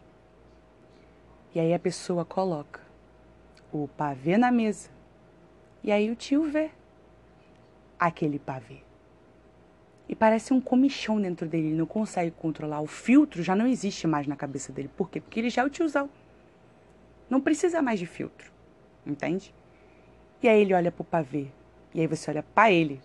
E 1.53 1.59
aí 1.59 1.73
a 1.73 1.79
pessoa 1.79 2.25
coloca 2.25 2.81
o 3.71 3.87
pavê 3.87 4.37
na 4.37 4.51
mesa. 4.51 4.89
E 5.83 5.91
aí 5.91 6.09
o 6.09 6.15
tio 6.15 6.43
vê 6.43 6.71
aquele 7.99 8.39
pavê. 8.39 8.79
E 10.09 10.15
parece 10.15 10.53
um 10.53 10.59
comichão 10.59 11.21
dentro 11.21 11.47
dele, 11.47 11.67
ele 11.67 11.77
não 11.77 11.85
consegue 11.85 12.31
controlar. 12.31 12.81
O 12.81 12.87
filtro 12.87 13.41
já 13.41 13.55
não 13.55 13.67
existe 13.67 14.05
mais 14.07 14.27
na 14.27 14.35
cabeça 14.35 14.73
dele. 14.73 14.89
Por 14.97 15.09
quê? 15.09 15.21
Porque 15.21 15.39
ele 15.39 15.49
já 15.49 15.61
é 15.61 15.65
o 15.65 15.69
tiozão. 15.69 16.09
Não 17.29 17.39
precisa 17.39 17.81
mais 17.81 17.99
de 17.99 18.05
filtro. 18.05 18.51
Entende? 19.05 19.53
E 20.41 20.47
aí 20.47 20.61
ele 20.61 20.73
olha 20.73 20.91
pro 20.91 21.03
pavê. 21.03 21.47
E 21.93 22.01
aí 22.01 22.07
você 22.07 22.31
olha 22.31 22.43
para 22.43 22.71
ele. 22.71 23.01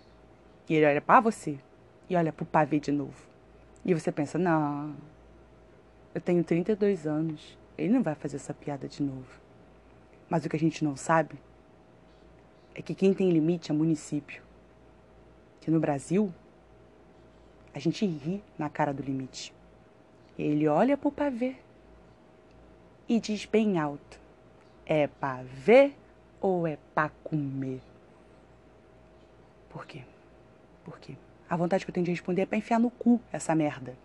E 0.69 0.75
ele 0.75 0.87
olha 0.87 1.01
para 1.01 1.21
você 1.21 1.59
e 2.09 2.17
olha 2.17 2.33
pro 2.33 2.45
pavê 2.45 2.81
de 2.81 2.91
novo. 2.91 3.29
E 3.85 3.95
você 3.95 4.11
pensa, 4.11 4.39
não, 4.39 4.95
eu 6.15 6.21
tenho 6.21 6.43
32 6.43 7.07
anos, 7.07 7.59
ele 7.77 7.93
não 7.93 8.03
vai 8.03 8.15
fazer 8.15 8.37
essa 8.37 8.55
piada 8.55 8.89
de 8.89 9.03
novo. 9.03 9.41
Mas 10.29 10.45
o 10.45 10.49
que 10.49 10.57
a 10.57 10.59
gente 10.59 10.85
não 10.85 10.97
sabe 10.97 11.39
é 12.75 12.83
que 12.83 12.95
quem 12.95 13.15
tem 13.15 13.31
limite 13.31 13.71
é 13.71 13.75
município. 13.75 14.43
Que 15.61 15.71
no 15.71 15.81
Brasil, 15.81 16.33
a 17.75 17.79
gente 17.79 18.05
ri 18.05 18.43
na 18.59 18.69
cara 18.69 18.93
do 18.93 19.03
limite. 19.03 19.55
Ele 20.39 20.69
olha 20.69 20.97
pro 20.97 21.11
pavê 21.11 21.57
e 23.09 23.19
diz 23.19 23.45
bem 23.47 23.79
alto: 23.79 24.21
é 24.87 25.07
pavê 25.07 25.93
ou 26.41 26.67
é 26.67 26.79
pra 26.95 27.11
comer? 27.25 27.81
Por 29.69 29.87
quê? 29.87 30.05
Por 30.85 30.99
quê? 30.99 31.17
A 31.49 31.57
vontade 31.57 31.85
que 31.85 31.91
eu 31.91 31.95
tenho 31.95 32.05
de 32.05 32.11
responder 32.13 32.43
é 32.43 32.47
pra 32.47 32.59
enfiar 32.59 32.79
no 32.79 32.91
cu 32.91 33.21
essa 33.33 33.55
merda. 33.55 33.97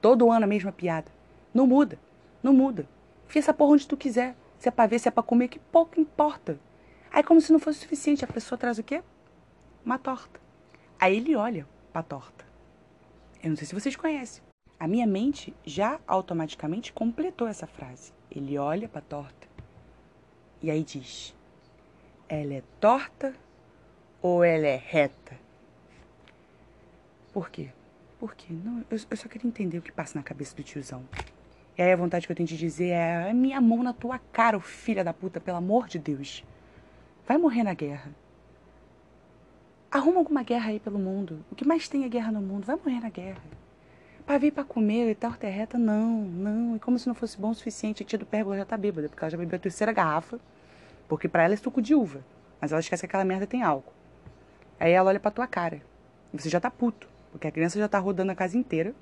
Todo 0.00 0.30
ano 0.30 0.44
a 0.44 0.48
mesma 0.48 0.72
piada. 0.72 1.10
Não 1.52 1.66
muda. 1.66 1.98
Não 2.42 2.52
muda. 2.52 2.86
Enfia 3.28 3.40
essa 3.40 3.54
porra 3.54 3.72
onde 3.72 3.86
tu 3.86 3.96
quiser. 3.96 4.36
Se 4.58 4.68
é 4.68 4.72
pra 4.72 4.86
ver, 4.86 4.98
se 4.98 5.08
é 5.08 5.10
pra 5.10 5.22
comer, 5.22 5.48
que 5.48 5.58
pouco 5.58 6.00
importa. 6.00 6.58
Aí, 7.10 7.22
como 7.22 7.40
se 7.40 7.52
não 7.52 7.58
fosse 7.58 7.80
suficiente, 7.80 8.24
a 8.24 8.28
pessoa 8.28 8.58
traz 8.58 8.78
o 8.78 8.82
quê? 8.82 9.02
Uma 9.84 9.98
torta. 9.98 10.40
Aí 10.98 11.16
ele 11.16 11.34
olha 11.34 11.66
pra 11.92 12.02
torta. 12.02 12.44
Eu 13.42 13.50
não 13.50 13.56
sei 13.56 13.66
se 13.66 13.74
vocês 13.74 13.96
conhecem. 13.96 14.42
A 14.78 14.86
minha 14.86 15.06
mente 15.06 15.54
já 15.64 16.00
automaticamente 16.06 16.92
completou 16.92 17.48
essa 17.48 17.66
frase. 17.66 18.12
Ele 18.30 18.56
olha 18.56 18.88
pra 18.88 19.00
torta 19.00 19.48
e 20.62 20.70
aí 20.70 20.84
diz: 20.84 21.34
Ela 22.28 22.54
é 22.54 22.62
torta 22.80 23.34
ou 24.22 24.44
ela 24.44 24.66
é 24.66 24.76
reta? 24.76 25.38
Por 27.32 27.50
quê? 27.50 27.70
Por 28.18 28.34
quê? 28.34 28.52
Não, 28.52 28.84
eu, 28.90 28.98
eu 29.10 29.16
só 29.16 29.28
queria 29.28 29.48
entender 29.48 29.78
o 29.78 29.82
que 29.82 29.90
passa 29.90 30.18
na 30.18 30.22
cabeça 30.22 30.54
do 30.54 30.62
tiozão. 30.62 31.02
E 31.76 31.82
aí 31.82 31.90
a 31.90 31.96
vontade 31.96 32.26
que 32.26 32.32
eu 32.32 32.36
tenho 32.36 32.46
de 32.46 32.56
dizer 32.56 32.90
é: 32.90 33.30
é 33.30 33.32
minha 33.32 33.60
mão 33.60 33.82
na 33.82 33.92
tua 33.92 34.18
cara, 34.32 34.60
filha 34.60 35.02
da 35.02 35.14
puta, 35.14 35.40
pelo 35.40 35.56
amor 35.56 35.88
de 35.88 35.98
Deus. 35.98 36.44
Vai 37.26 37.38
morrer 37.38 37.62
na 37.62 37.72
guerra. 37.72 38.10
Arruma 39.90 40.18
alguma 40.18 40.42
guerra 40.42 40.70
aí 40.70 40.80
pelo 40.80 40.98
mundo. 40.98 41.44
O 41.50 41.54
que 41.54 41.66
mais 41.66 41.88
tem 41.88 42.04
é 42.04 42.08
guerra 42.08 42.30
no 42.32 42.40
mundo. 42.40 42.64
Vai 42.64 42.76
morrer 42.76 43.00
na 43.00 43.10
guerra. 43.10 43.40
Pra 44.26 44.38
vir 44.38 44.52
pra 44.52 44.64
comer 44.64 45.10
e 45.10 45.14
tal, 45.14 45.32
terreta, 45.32 45.76
não, 45.76 46.22
não. 46.22 46.76
E 46.76 46.78
como 46.78 46.98
se 46.98 47.08
não 47.08 47.14
fosse 47.14 47.38
bom 47.38 47.50
o 47.50 47.54
suficiente, 47.54 48.02
a 48.02 48.06
tia 48.06 48.18
do 48.18 48.26
pérgola 48.26 48.56
já 48.56 48.64
tá 48.64 48.76
bêbada, 48.76 49.08
porque 49.08 49.24
ela 49.24 49.30
já 49.30 49.36
bebeu 49.36 49.56
a 49.56 49.60
terceira 49.60 49.92
garrafa. 49.92 50.38
Porque 51.08 51.28
pra 51.28 51.42
ela 51.42 51.54
é 51.54 51.56
suco 51.56 51.82
de 51.82 51.94
uva. 51.94 52.24
Mas 52.60 52.72
ela 52.72 52.80
esquece 52.80 53.02
que 53.02 53.06
aquela 53.06 53.24
merda 53.24 53.46
tem 53.46 53.62
álcool. 53.62 53.92
Aí 54.78 54.92
ela 54.92 55.10
olha 55.10 55.20
pra 55.20 55.30
tua 55.30 55.46
cara. 55.46 55.82
E 56.32 56.40
você 56.40 56.48
já 56.48 56.60
tá 56.60 56.70
puto. 56.70 57.11
Porque 57.32 57.48
a 57.48 57.50
criança 57.50 57.78
já 57.78 57.88
tá 57.88 57.98
rodando 57.98 58.30
a 58.30 58.34
casa 58.34 58.56
inteira. 58.56 58.94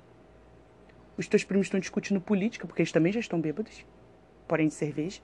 Os 1.17 1.27
teus 1.27 1.43
primos 1.43 1.67
estão 1.67 1.79
discutindo 1.79 2.19
política, 2.19 2.65
porque 2.65 2.81
eles 2.81 2.91
também 2.91 3.13
já 3.13 3.19
estão 3.19 3.39
bêbados. 3.39 3.85
Porém 4.47 4.67
de 4.67 4.73
cerveja. 4.73 5.21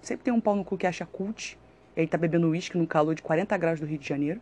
Sempre 0.00 0.24
tem 0.24 0.32
um 0.32 0.40
pau 0.40 0.54
no 0.54 0.64
cu 0.64 0.78
que 0.78 0.86
acha 0.86 1.04
cult. 1.04 1.58
E 1.96 2.00
aí 2.00 2.06
tá 2.06 2.16
bebendo 2.16 2.48
uísque 2.48 2.78
no 2.78 2.86
calor 2.86 3.14
de 3.14 3.22
40 3.22 3.56
graus 3.56 3.80
do 3.80 3.86
Rio 3.86 3.98
de 3.98 4.08
Janeiro. 4.08 4.40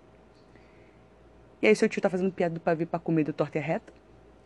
E 1.63 1.67
aí 1.67 1.77
seu 1.77 1.89
tio 1.89 2.03
tá 2.03 2.11
fazendo 2.11 2.33
piada 2.33 2.55
do 2.55 2.61
pavê 2.61 2.85
pra 2.85 2.99
comer 2.99 3.25
do 3.25 3.33
torta 3.33 3.59
reta. 3.59 3.93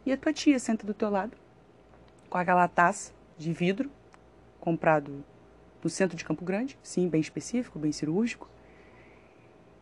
E 0.05 0.12
a 0.12 0.16
tua 0.16 0.33
tia 0.33 0.59
senta 0.59 0.87
do 0.87 0.92
teu 0.92 1.09
lado, 1.09 1.37
com 2.29 2.37
aquela 2.37 2.68
taça 2.68 3.12
de 3.38 3.53
vidro, 3.53 3.90
comprado 4.61 5.24
no 5.83 5.88
centro 5.88 6.16
de 6.16 6.24
Campo 6.24 6.44
Grande, 6.44 6.79
sim, 6.83 7.09
bem 7.09 7.20
específico, 7.20 7.79
bem 7.79 7.92
cirúrgico. 7.92 8.48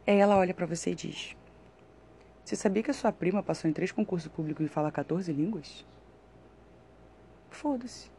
Aí 0.07 0.17
ela 0.17 0.37
olha 0.37 0.53
para 0.53 0.67
você 0.67 0.91
e 0.91 0.95
diz: 0.95 1.37
Você 2.45 2.57
sabia 2.57 2.83
que 2.83 2.91
a 2.91 2.95
sua 2.95 3.13
prima 3.13 3.43
passou 3.43 3.71
em 3.71 3.73
três 3.73 3.93
concursos 3.93 4.31
públicos 4.31 4.65
e 4.65 4.69
fala 4.69 4.91
14 4.91 5.33
línguas? 5.33 5.87
Foda-se. 7.51 8.11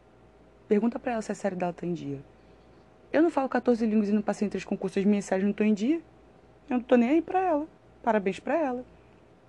Pergunta 0.66 0.98
pra 0.98 1.12
ela 1.12 1.22
se 1.22 1.30
a 1.30 1.34
série 1.34 1.56
dela 1.56 1.72
tá 1.72 1.86
em 1.86 1.92
dia. 1.92 2.20
Eu 3.12 3.22
não 3.22 3.30
falo 3.30 3.48
14 3.48 3.84
línguas 3.86 4.08
e 4.08 4.12
não 4.12 4.22
passei 4.22 4.46
em 4.46 4.50
três 4.50 4.64
concursos, 4.64 4.98
as 4.98 5.04
minhas 5.04 5.24
séries 5.24 5.44
não 5.44 5.50
estão 5.50 5.66
em 5.66 5.74
dia. 5.74 6.00
Eu 6.68 6.78
não 6.78 6.80
tô 6.80 6.96
nem 6.96 7.10
aí 7.10 7.22
pra 7.22 7.40
ela. 7.40 7.68
Parabéns 8.02 8.40
pra 8.40 8.56
ela. 8.56 8.84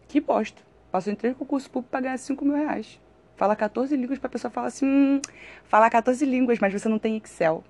Que 0.08 0.20
bosta. 0.20 0.62
Passou 0.92 1.12
em 1.12 1.16
três 1.16 1.36
concursos 1.36 1.68
públicos 1.68 1.90
pra 1.90 2.02
ganhar 2.02 2.18
5 2.18 2.44
mil 2.44 2.56
reais. 2.56 3.00
Fala 3.36 3.56
14 3.56 3.96
línguas 3.96 4.20
pra 4.20 4.30
pessoa 4.30 4.52
falar 4.52 4.68
assim: 4.68 4.86
hum, 4.86 5.22
fala 5.64 5.90
14 5.90 6.26
línguas, 6.26 6.60
mas 6.60 6.74
você 6.74 6.88
não 6.88 7.00
tem 7.00 7.18
Excel. 7.18 7.64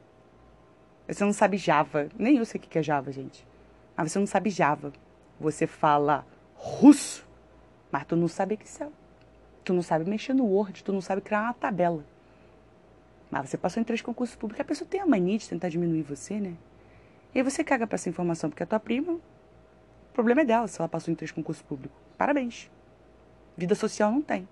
Você 1.07 1.23
não 1.23 1.33
sabe 1.33 1.57
Java. 1.57 2.09
Nem 2.17 2.37
eu 2.37 2.45
sei 2.45 2.59
o 2.59 2.63
que 2.63 2.79
é 2.79 2.83
Java, 2.83 3.11
gente. 3.11 3.47
Mas 3.95 4.11
você 4.11 4.19
não 4.19 4.27
sabe 4.27 4.49
Java. 4.49 4.91
Você 5.39 5.67
fala 5.67 6.25
russo, 6.55 7.27
mas 7.91 8.05
tu 8.05 8.15
não 8.15 8.27
sabe 8.27 8.55
Excel. 8.55 8.91
Tu 9.63 9.73
não 9.73 9.81
sabe 9.81 10.09
mexer 10.09 10.33
no 10.33 10.45
Word, 10.45 10.83
tu 10.83 10.93
não 10.93 11.01
sabe 11.01 11.21
criar 11.21 11.41
uma 11.41 11.53
tabela. 11.53 12.03
Mas 13.31 13.49
você 13.49 13.57
passou 13.57 13.81
em 13.81 13.83
três 13.83 14.01
concursos 14.01 14.35
públicos. 14.35 14.61
A 14.61 14.65
pessoa 14.65 14.87
tem 14.87 15.01
a 15.01 15.05
mania 15.05 15.37
de 15.37 15.49
tentar 15.49 15.69
diminuir 15.69 16.03
você, 16.03 16.39
né? 16.39 16.53
E 17.33 17.39
aí 17.39 17.43
você 17.43 17.63
caga 17.63 17.87
pra 17.87 17.95
essa 17.95 18.07
informação, 18.07 18.49
porque 18.49 18.63
a 18.63 18.65
tua 18.65 18.79
prima, 18.79 19.13
o 19.13 20.13
problema 20.13 20.41
é 20.41 20.45
dela 20.45 20.67
se 20.67 20.79
ela 20.79 20.87
passou 20.87 21.11
em 21.11 21.15
três 21.15 21.31
concursos 21.31 21.63
públicos. 21.63 21.97
Parabéns. 22.17 22.69
Vida 23.57 23.75
social 23.75 24.11
não 24.11 24.21
tem. 24.21 24.47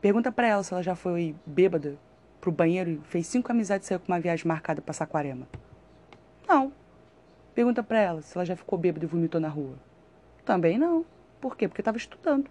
Pergunta 0.00 0.30
para 0.30 0.46
ela 0.46 0.62
se 0.62 0.72
ela 0.72 0.82
já 0.82 0.94
foi 0.94 1.34
bêbada 1.46 1.96
pro 2.40 2.52
banheiro 2.52 2.90
e 2.90 3.00
fez 3.08 3.26
cinco 3.26 3.50
amizades 3.50 3.86
e 3.86 3.88
saiu 3.88 4.00
com 4.00 4.12
uma 4.12 4.20
viagem 4.20 4.46
marcada 4.46 4.82
pra 4.82 4.92
Saquarema. 4.92 5.48
Não. 6.46 6.72
Pergunta 7.54 7.82
para 7.82 7.98
ela 7.98 8.22
se 8.22 8.36
ela 8.36 8.44
já 8.44 8.54
ficou 8.54 8.78
bêbada 8.78 9.04
e 9.04 9.08
vomitou 9.08 9.40
na 9.40 9.48
rua. 9.48 9.76
Também 10.46 10.78
não. 10.78 11.04
Por 11.40 11.56
quê? 11.56 11.66
Porque 11.66 11.80
estava 11.80 11.98
estudando. 11.98 12.48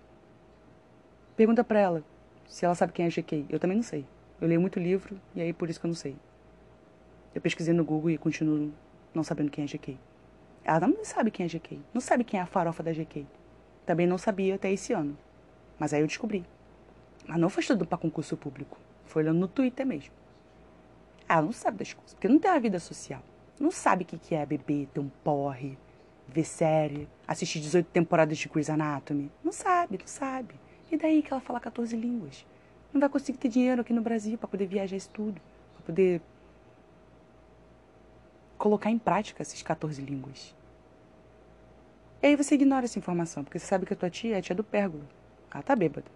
Pergunta 1.37 1.63
para 1.63 1.79
ela 1.79 2.03
se 2.45 2.65
ela 2.65 2.75
sabe 2.75 2.91
quem 2.91 3.05
é 3.05 3.09
GK. 3.09 3.45
Eu 3.49 3.57
também 3.57 3.77
não 3.77 3.83
sei. 3.83 4.05
Eu 4.39 4.49
leio 4.49 4.59
muito 4.59 4.77
livro 4.77 5.17
e 5.33 5.41
aí 5.41 5.53
por 5.53 5.69
isso 5.69 5.79
que 5.79 5.85
eu 5.85 5.87
não 5.87 5.95
sei. 5.95 6.17
Eu 7.33 7.39
pesquisei 7.39 7.73
no 7.73 7.85
Google 7.85 8.11
e 8.11 8.17
continuo 8.17 8.73
não 9.13 9.23
sabendo 9.23 9.49
quem 9.49 9.63
é 9.63 9.67
GK. 9.67 9.97
Ela 10.65 10.89
não 10.89 11.05
sabe 11.05 11.31
quem 11.31 11.45
é 11.45 11.49
GK. 11.49 11.79
Não 11.93 12.01
sabe 12.01 12.25
quem 12.25 12.37
é 12.37 12.43
a 12.43 12.45
farofa 12.45 12.83
da 12.83 12.91
GK. 12.91 13.25
Também 13.85 14.05
não 14.05 14.17
sabia 14.17 14.55
até 14.55 14.69
esse 14.69 14.91
ano. 14.91 15.17
Mas 15.79 15.93
aí 15.93 16.01
eu 16.01 16.07
descobri. 16.07 16.45
Mas 17.25 17.39
não 17.39 17.47
foi 17.47 17.61
estudando 17.61 17.87
para 17.87 17.97
concurso 17.97 18.35
público. 18.35 18.77
Foi 19.05 19.23
olhando 19.23 19.39
no 19.39 19.47
Twitter 19.47 19.85
mesmo. 19.85 20.13
Ela 21.29 21.43
não 21.43 21.53
sabe 21.53 21.77
das 21.77 21.93
coisas, 21.93 22.13
porque 22.13 22.27
não 22.27 22.39
tem 22.39 22.51
uma 22.51 22.59
vida 22.59 22.77
social. 22.77 23.23
Não 23.57 23.71
sabe 23.71 24.03
o 24.03 24.05
que 24.05 24.35
é 24.35 24.45
beber, 24.45 24.87
ter 24.87 24.99
um 24.99 25.09
porre, 25.23 25.77
ver 26.27 26.43
série, 26.43 27.07
assistir 27.27 27.59
18 27.59 27.87
temporadas 27.87 28.37
de 28.37 28.47
Grey's 28.49 28.69
Anatomy. 28.69 29.31
Não 29.43 29.51
sabe, 29.51 29.97
não 29.97 30.07
sabe. 30.07 30.55
E 30.91 30.97
daí 30.97 31.21
que 31.21 31.31
ela 31.31 31.41
fala 31.41 31.59
14 31.59 31.95
línguas? 31.95 32.45
Não 32.93 32.99
vai 32.99 33.09
conseguir 33.09 33.37
ter 33.37 33.49
dinheiro 33.49 33.81
aqui 33.81 33.93
no 33.93 34.01
Brasil 34.01 34.37
para 34.37 34.47
poder 34.47 34.67
viajar 34.67 34.95
isso 34.95 35.09
tudo, 35.09 35.41
para 35.75 35.85
poder 35.85 36.21
colocar 38.57 38.89
em 38.89 38.97
prática 38.97 39.41
essas 39.41 39.61
14 39.61 40.01
línguas. 40.01 40.55
E 42.21 42.27
aí 42.27 42.35
você 42.35 42.55
ignora 42.55 42.85
essa 42.85 42.97
informação, 42.97 43.43
porque 43.43 43.59
você 43.59 43.65
sabe 43.65 43.85
que 43.85 43.93
a 43.93 43.95
tua 43.95 44.09
tia 44.09 44.35
é 44.35 44.39
a 44.39 44.41
tia 44.41 44.55
do 44.55 44.63
pérgola. 44.63 45.03
Ela 45.53 45.63
tá 45.63 45.75
bêbada. 45.75 46.07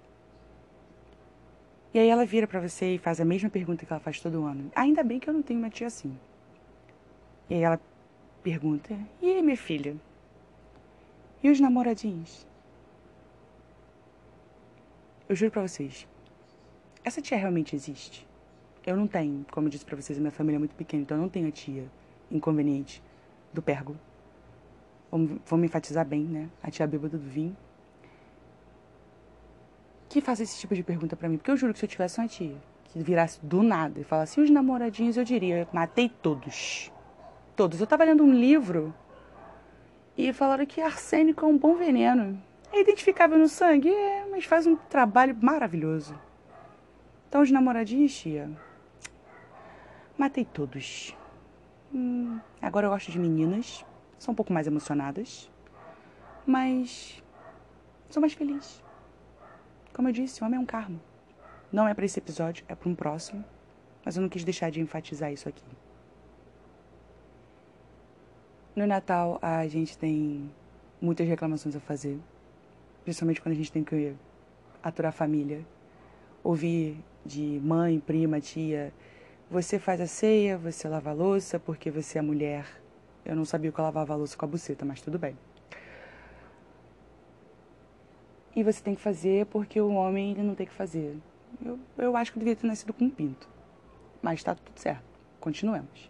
E 1.93 2.00
aí 2.00 2.08
ela 2.08 2.26
vira 2.26 2.48
para 2.48 2.60
você 2.60 2.95
e 2.95 2.98
faz 2.98 3.19
a 3.19 3.26
mesma 3.26 3.50
pergunta 3.50 3.86
que 3.86 3.91
ela 3.91 4.00
faz 4.00 4.19
todo 4.19 4.45
ano. 4.45 4.72
Ainda 4.76 5.04
bem 5.04 5.19
que 5.19 5.30
eu 5.30 5.34
não 5.34 5.41
tenho 5.41 5.60
uma 5.60 5.69
tia 5.69 5.88
assim. 5.88 6.17
E 7.50 7.56
aí 7.56 7.62
ela 7.62 7.80
pergunta: 8.39 8.97
E 9.21 9.41
minha 9.41 9.58
filha? 9.58 9.95
E 11.41 11.49
os 11.49 11.60
namoradinhos? 11.60 12.47
Eu 15.28 15.36
juro 15.36 15.52
para 15.52 15.62
vocês, 15.62 16.08
essa 17.04 17.21
tia 17.21 17.38
realmente 17.38 17.75
existe. 17.75 18.28
Eu 18.86 18.97
não 18.97 19.08
tenho, 19.08 19.45
como 19.52 19.67
eu 19.67 19.71
disse 19.71 19.86
para 19.86 19.95
vocês, 19.95 20.17
a 20.17 20.21
minha 20.21 20.32
família 20.32 20.58
é 20.58 20.60
muito 20.60 20.75
pequena, 20.75 21.04
então 21.04 21.17
eu 21.17 21.21
não 21.21 21.30
tenho 21.30 21.47
a 21.47 21.52
tia 21.52 21.86
inconveniente 22.32 23.04
do 23.54 23.62
pérgola. 23.62 23.99
Vamos, 25.12 25.39
vamos 25.45 25.65
enfatizar 25.65 26.06
bem, 26.06 26.23
né? 26.23 26.49
A 26.63 26.71
tia 26.71 26.88
bêbada 26.88 27.17
do 27.17 27.28
vinho. 27.28 27.56
Que 30.08 30.21
faça 30.21 30.43
esse 30.43 30.60
tipo 30.60 30.73
de 30.73 30.84
pergunta 30.84 31.15
para 31.15 31.30
mim. 31.30 31.38
Porque 31.38 31.52
eu 31.52 31.58
juro 31.58 31.73
que 31.73 31.80
se 31.80 31.86
eu 31.86 31.89
tivesse 31.89 32.19
uma 32.19 32.28
tia 32.28 32.56
que 32.86 32.99
virasse 33.04 33.39
do 33.45 33.62
nada 33.62 33.99
e 33.99 34.04
falasse 34.04 34.39
os 34.41 34.49
namoradinhos, 34.49 35.17
eu 35.17 35.23
diria, 35.23 35.67
matei 35.71 36.10
todos. 36.10 36.91
Todos. 37.60 37.82
Eu 37.82 37.88
tava 37.88 38.06
lendo 38.06 38.24
um 38.24 38.32
livro 38.32 38.95
e 40.17 40.32
falaram 40.32 40.65
que 40.65 40.80
arsênico 40.80 41.43
é 41.43 41.48
um 41.50 41.58
bom 41.58 41.76
veneno. 41.76 42.41
É 42.72 42.80
identificável 42.80 43.38
no 43.38 43.50
sangue, 43.50 43.89
é, 43.89 44.26
mas 44.32 44.45
faz 44.45 44.65
um 44.65 44.78
trabalho 44.78 45.38
maravilhoso. 45.41 46.17
Então, 47.28 47.41
os 47.41 47.52
namoradinhos, 47.52 48.17
tia, 48.17 48.50
matei 50.17 50.45
todos. 50.45 51.13
Hum, 51.93 52.39
agora 52.62 52.88
eu 52.88 52.91
gosto 52.91 53.12
de 53.12 53.19
meninas 53.19 53.86
são 54.17 54.32
um 54.32 54.36
pouco 54.36 54.54
mais 54.54 54.65
emocionadas, 54.65 55.52
mas 56.48 57.22
sou 58.10 58.22
mais 58.22 58.32
feliz. 58.32 58.82
Como 59.93 60.08
eu 60.08 60.13
disse, 60.13 60.41
o 60.41 60.45
homem 60.45 60.58
é 60.58 60.62
um 60.62 60.65
karma. 60.65 61.02
Não 61.74 61.86
é 61.86 61.93
para 61.93 62.06
esse 62.06 62.19
episódio, 62.19 62.63
é 62.69 62.74
para 62.74 62.88
um 62.88 62.95
próximo, 62.95 63.43
mas 64.06 64.15
eu 64.15 64.22
não 64.22 64.30
quis 64.30 64.45
deixar 64.45 64.72
de 64.72 64.80
enfatizar 64.80 65.30
isso 65.34 65.50
aqui. 65.50 65.65
No 68.75 68.86
Natal, 68.88 69.39
a 69.41 69.67
gente 69.67 69.97
tem 69.97 70.49
muitas 71.01 71.27
reclamações 71.27 71.75
a 71.75 71.79
fazer, 71.79 72.19
principalmente 73.03 73.41
quando 73.41 73.53
a 73.53 73.58
gente 73.58 73.71
tem 73.71 73.84
que 73.84 74.13
aturar 74.82 75.10
a 75.10 75.13
família, 75.13 75.65
ouvir 76.43 77.03
de 77.25 77.60
mãe, 77.63 77.99
prima, 77.99 78.39
tia, 78.39 78.93
você 79.49 79.77
faz 79.77 79.99
a 79.99 80.08
ceia, 80.08 80.58
você 80.58 80.88
lava 80.88 81.10
a 81.10 81.13
louça 81.13 81.60
porque 81.60 81.91
você 81.91 82.19
é 82.19 82.21
mulher 82.21 82.65
eu 83.29 83.36
não 83.36 83.45
sabia 83.45 83.71
que 83.71 83.79
eu 83.79 83.84
lavava 83.84 84.13
a 84.13 84.15
louça 84.15 84.36
com 84.36 84.45
a 84.45 84.47
buceta, 84.47 84.84
mas 84.86 85.01
tudo 85.01 85.19
bem. 85.19 85.38
E 88.55 88.63
você 88.63 88.82
tem 88.82 88.95
que 88.95 89.01
fazer 89.01 89.45
porque 89.45 89.79
o 89.79 89.93
homem 89.93 90.32
ele 90.32 90.41
não 90.41 90.55
tem 90.55 90.65
que 90.65 90.73
fazer. 90.73 91.15
Eu, 91.63 91.79
eu 91.97 92.17
acho 92.17 92.32
que 92.32 92.38
eu 92.38 92.39
devia 92.39 92.55
ter 92.55 92.65
nascido 92.65 92.91
com 92.91 93.05
um 93.05 93.10
pinto. 93.10 93.47
Mas 94.19 94.43
tá 94.43 94.55
tudo 94.55 94.79
certo. 94.79 95.03
Continuemos. 95.39 96.10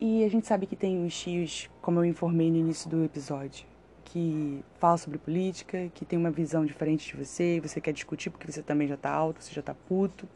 E 0.00 0.24
a 0.24 0.28
gente 0.28 0.46
sabe 0.46 0.66
que 0.66 0.76
tem 0.76 1.06
os 1.06 1.18
tios, 1.18 1.70
como 1.80 2.00
eu 2.00 2.04
informei 2.04 2.50
no 2.50 2.58
início 2.58 2.88
do 2.90 3.02
episódio, 3.02 3.66
que 4.04 4.62
falam 4.78 4.98
sobre 4.98 5.18
política, 5.18 5.90
que 5.94 6.04
tem 6.04 6.18
uma 6.18 6.30
visão 6.30 6.66
diferente 6.66 7.06
de 7.08 7.24
você, 7.24 7.60
você 7.60 7.80
quer 7.80 7.92
discutir 7.92 8.28
porque 8.28 8.50
você 8.50 8.62
também 8.62 8.86
já 8.86 8.96
tá 8.96 9.10
alto, 9.10 9.42
você 9.42 9.54
já 9.54 9.62
tá 9.62 9.74
puto. 9.74 10.28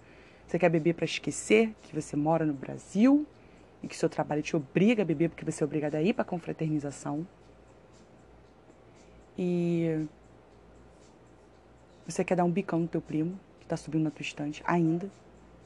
Você 0.46 0.58
quer 0.58 0.68
beber 0.68 0.94
para 0.94 1.04
esquecer 1.04 1.74
que 1.82 1.94
você 1.94 2.16
mora 2.16 2.44
no 2.44 2.54
Brasil 2.54 3.26
e 3.82 3.86
que 3.86 3.96
seu 3.96 4.08
trabalho 4.08 4.42
te 4.42 4.56
obriga 4.56 5.02
a 5.02 5.04
beber 5.04 5.28
porque 5.28 5.44
você 5.44 5.62
é 5.62 5.66
obrigado 5.66 5.94
a 5.94 6.02
ir 6.02 6.14
para 6.14 6.24
confraternização. 6.24 7.26
E 9.38 10.06
você 12.06 12.24
quer 12.24 12.34
dar 12.34 12.44
um 12.44 12.50
bicão 12.50 12.80
no 12.80 12.88
teu 12.88 13.00
primo, 13.00 13.38
que 13.60 13.66
está 13.66 13.76
subindo 13.76 14.02
na 14.04 14.10
tua 14.10 14.22
estante 14.22 14.62
ainda, 14.66 15.08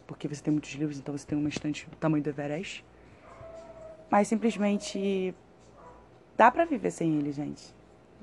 porque 0.06 0.28
você 0.28 0.42
tem 0.42 0.52
muitos 0.52 0.72
livros, 0.72 0.98
então 0.98 1.16
você 1.16 1.26
tem 1.26 1.38
uma 1.38 1.48
estante 1.48 1.88
do 1.88 1.96
tamanho 1.96 2.22
do 2.22 2.28
Everest. 2.28 2.84
Mas 4.10 4.28
simplesmente 4.28 5.34
dá 6.36 6.50
para 6.50 6.64
viver 6.64 6.90
sem 6.90 7.18
ele, 7.18 7.32
gente. 7.32 7.74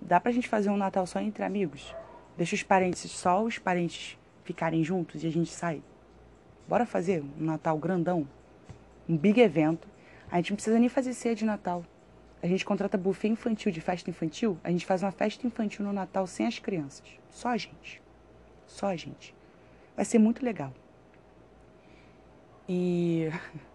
dá 0.01 0.19
pra 0.19 0.31
gente 0.31 0.47
fazer 0.47 0.69
um 0.69 0.77
Natal 0.77 1.05
só 1.05 1.19
entre 1.19 1.43
amigos? 1.43 1.95
Deixa 2.37 2.55
os 2.55 2.63
parentes, 2.63 3.09
só 3.11 3.43
os 3.43 3.59
parentes 3.59 4.17
ficarem 4.43 4.83
juntos 4.83 5.23
e 5.23 5.27
a 5.27 5.31
gente 5.31 5.51
sai. 5.51 5.81
Bora 6.67 6.85
fazer 6.85 7.23
um 7.39 7.45
Natal 7.45 7.77
grandão? 7.77 8.27
Um 9.07 9.17
big 9.17 9.39
evento. 9.39 9.87
A 10.31 10.37
gente 10.37 10.51
não 10.51 10.55
precisa 10.55 10.79
nem 10.79 10.89
fazer 10.89 11.13
ceia 11.13 11.35
de 11.35 11.45
Natal. 11.45 11.85
A 12.41 12.47
gente 12.47 12.65
contrata 12.65 12.97
buffet 12.97 13.27
infantil 13.27 13.71
de 13.71 13.79
festa 13.79 14.09
infantil. 14.09 14.57
A 14.63 14.71
gente 14.71 14.85
faz 14.85 15.03
uma 15.03 15.11
festa 15.11 15.45
infantil 15.45 15.85
no 15.85 15.93
Natal 15.93 16.25
sem 16.25 16.47
as 16.47 16.57
crianças. 16.57 17.05
Só 17.29 17.49
a 17.49 17.57
gente. 17.57 18.01
Só 18.65 18.87
a 18.87 18.95
gente. 18.95 19.35
Vai 19.95 20.05
ser 20.05 20.17
muito 20.17 20.43
legal. 20.43 20.73
E. 22.67 23.29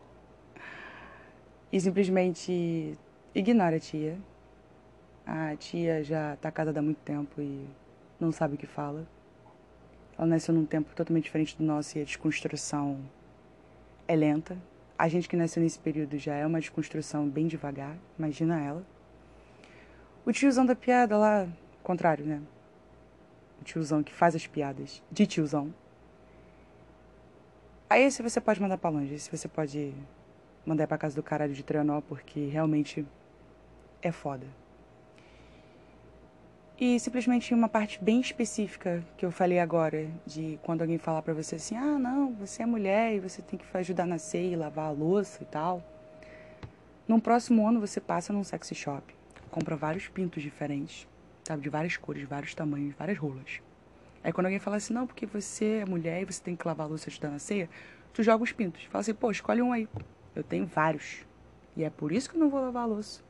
E 1.76 1.80
simplesmente 1.80 2.96
ignora 3.34 3.76
a 3.76 3.78
tia. 3.78 4.18
A 5.26 5.54
tia 5.56 6.02
já 6.02 6.34
tá 6.36 6.50
casada 6.50 6.80
há 6.80 6.82
muito 6.82 7.02
tempo 7.04 7.38
e 7.38 7.68
não 8.18 8.32
sabe 8.32 8.54
o 8.54 8.56
que 8.56 8.66
fala. 8.66 9.06
Ela 10.16 10.26
nasceu 10.26 10.54
num 10.54 10.64
tempo 10.64 10.94
totalmente 10.94 11.24
diferente 11.24 11.54
do 11.54 11.62
nosso 11.62 11.98
e 11.98 12.00
a 12.00 12.04
desconstrução 12.04 12.98
é 14.08 14.16
lenta. 14.16 14.56
A 14.98 15.06
gente 15.06 15.28
que 15.28 15.36
nasceu 15.36 15.62
nesse 15.62 15.78
período 15.78 16.16
já 16.16 16.34
é 16.34 16.46
uma 16.46 16.60
desconstrução 16.60 17.28
bem 17.28 17.46
devagar, 17.46 17.94
imagina 18.18 18.58
ela. 18.58 18.82
O 20.24 20.32
tiozão 20.32 20.64
da 20.64 20.74
piada 20.74 21.18
lá, 21.18 21.46
contrário, 21.82 22.24
né? 22.24 22.40
O 23.60 23.64
tiozão 23.64 24.02
que 24.02 24.14
faz 24.14 24.34
as 24.34 24.46
piadas 24.46 25.02
de 25.12 25.26
tiozão. 25.26 25.74
Aí 27.90 28.02
esse 28.02 28.22
você 28.22 28.40
pode 28.40 28.62
mandar 28.62 28.78
pra 28.78 28.88
longe, 28.88 29.12
esse 29.12 29.30
você 29.30 29.46
pode 29.46 29.92
mandar 30.66 30.86
pra 30.86 30.98
casa 30.98 31.14
do 31.14 31.22
caralho 31.22 31.54
de 31.54 31.62
Trianó, 31.62 32.00
porque 32.00 32.46
realmente 32.46 33.06
é 34.02 34.10
foda. 34.10 34.46
E 36.78 37.00
simplesmente 37.00 37.54
uma 37.54 37.70
parte 37.70 38.02
bem 38.04 38.20
específica 38.20 39.02
que 39.16 39.24
eu 39.24 39.30
falei 39.30 39.58
agora, 39.58 40.10
de 40.26 40.58
quando 40.62 40.82
alguém 40.82 40.98
falar 40.98 41.22
para 41.22 41.32
você 41.32 41.54
assim: 41.54 41.74
ah, 41.74 41.98
não, 41.98 42.34
você 42.34 42.64
é 42.64 42.66
mulher 42.66 43.14
e 43.14 43.20
você 43.20 43.40
tem 43.40 43.58
que 43.58 43.64
ajudar 43.78 44.06
na 44.06 44.18
ceia 44.18 44.52
e 44.52 44.56
lavar 44.56 44.88
a 44.88 44.90
louça 44.90 45.42
e 45.42 45.46
tal. 45.46 45.82
Num 47.08 47.18
próximo 47.18 47.66
ano 47.66 47.80
você 47.80 47.98
passa 47.98 48.30
num 48.30 48.44
sexy 48.44 48.74
shop, 48.74 49.14
compra 49.50 49.74
vários 49.74 50.08
pintos 50.08 50.42
diferentes, 50.42 51.08
sabe, 51.44 51.62
de 51.62 51.70
várias 51.70 51.96
cores, 51.96 52.28
vários 52.28 52.54
tamanhos, 52.54 52.94
várias 52.94 53.16
rolas. 53.16 53.62
Aí 54.22 54.30
quando 54.30 54.46
alguém 54.46 54.58
fala 54.58 54.76
assim: 54.76 54.92
não, 54.92 55.06
porque 55.06 55.24
você 55.24 55.80
é 55.82 55.86
mulher 55.86 56.20
e 56.20 56.24
você 56.26 56.42
tem 56.42 56.54
que 56.54 56.66
lavar 56.66 56.84
a 56.86 56.88
louça 56.90 57.08
e 57.08 57.10
ajudar 57.10 57.30
na 57.30 57.38
ceia, 57.38 57.70
tu 58.12 58.22
joga 58.22 58.44
os 58.44 58.52
pintos. 58.52 58.84
Fala 58.84 59.00
assim: 59.00 59.14
pô, 59.14 59.30
escolhe 59.30 59.62
um 59.62 59.72
aí. 59.72 59.88
Eu 60.36 60.44
tenho 60.44 60.66
vários. 60.66 61.24
E 61.74 61.82
é 61.82 61.88
por 61.88 62.12
isso 62.12 62.28
que 62.28 62.36
eu 62.36 62.40
não 62.40 62.50
vou 62.50 62.60
lavar 62.60 62.82
a 62.82 62.86
louça. 62.86 63.22